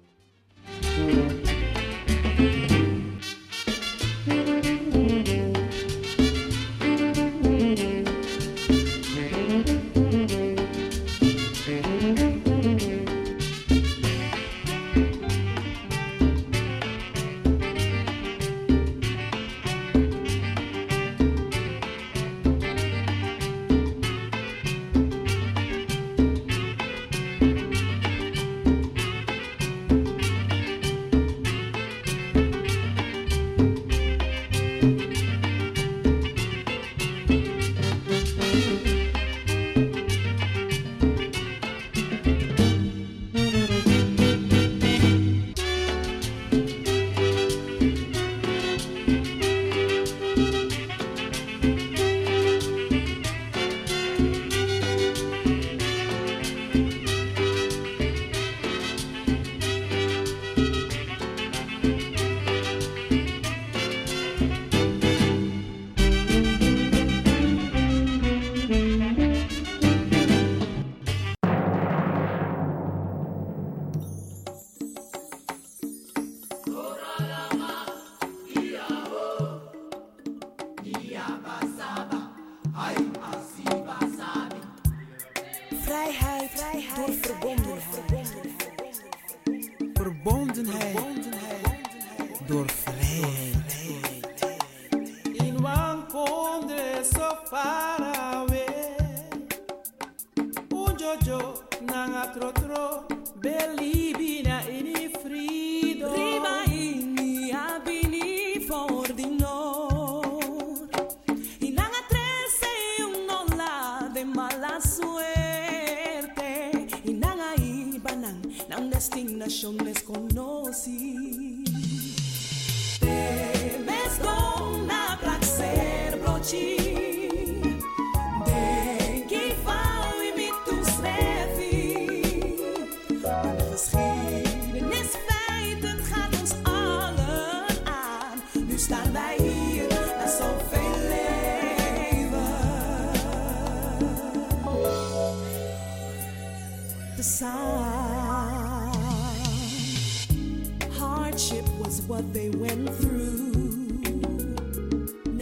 what 152.17 152.33
they 152.33 152.49
went 152.49 152.89
through. 152.95 154.01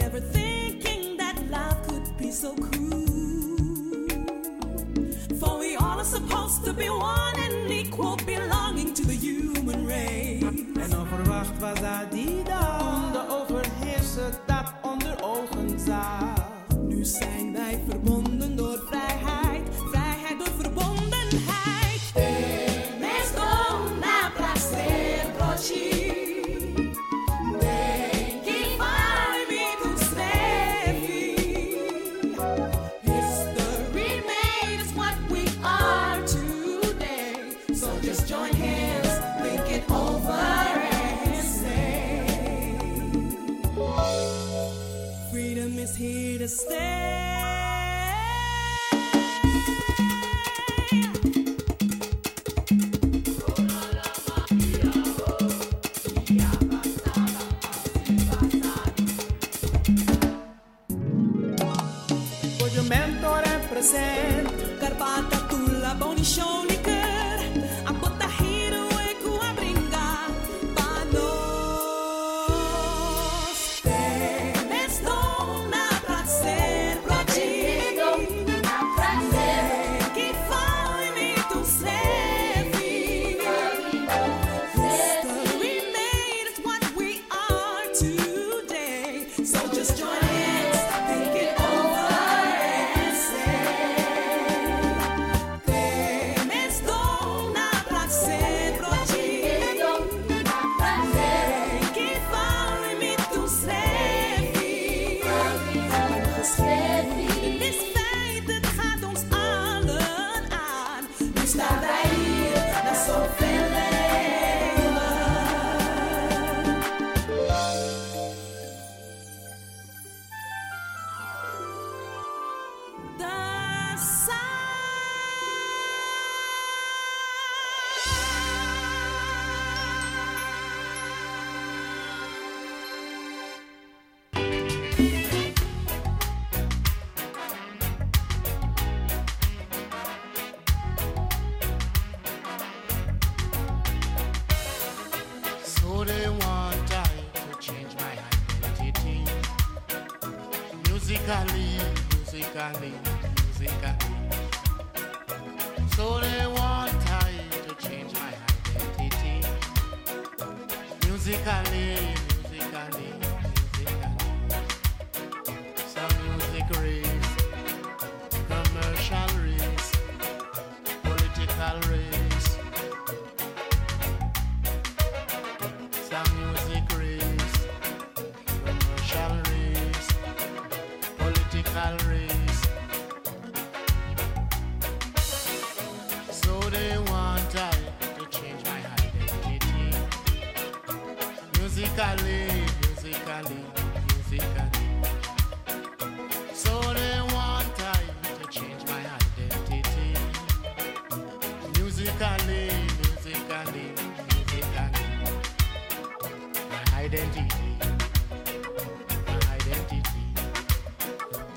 Never 0.02 0.20
thinking 0.20 1.16
that 1.16 1.36
life 1.48 1.80
could 1.88 2.06
be 2.18 2.30
so 2.30 2.54
cruel. 2.54 4.08
For 5.40 5.58
we 5.58 5.76
all 5.76 5.98
are 5.98 6.10
supposed 6.16 6.66
to 6.66 6.74
be 6.74 6.90
one 6.90 7.40
and 7.40 7.70
equal, 7.70 8.16
belonging 8.26 8.92
to 8.92 9.06
the 9.06 9.14
human 9.14 9.86
race. 9.86 10.26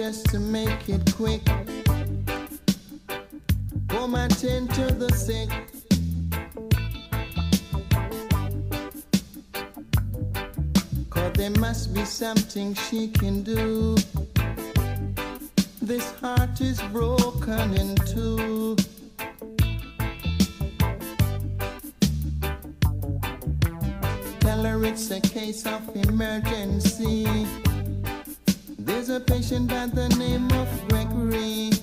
just 0.00 0.30
to 0.30 0.40
make 0.40 0.88
it 0.88 1.14
quick. 1.14 1.46
Home 3.92 4.12
my 4.12 4.28
tend 4.28 4.72
to 4.72 4.86
the 4.94 5.12
sick. 5.12 5.50
Cause 11.10 11.32
there 11.34 11.50
must 11.50 11.92
be 11.92 12.06
something 12.06 12.72
she 12.72 13.08
can 13.08 13.42
do. 13.42 13.94
This 15.82 16.10
heart 16.18 16.58
is 16.62 16.80
broken 16.94 17.74
in 17.74 17.94
two. 17.96 18.76
Tell 24.40 24.62
her 24.64 24.82
it's 24.82 25.10
a 25.10 25.20
case 25.20 25.66
of 25.66 25.94
emergency 25.94 27.46
a 29.10 29.18
patient 29.18 29.68
by 29.68 29.86
the 29.86 30.08
name 30.10 30.50
of 30.52 30.88
Gregory. 30.88 31.79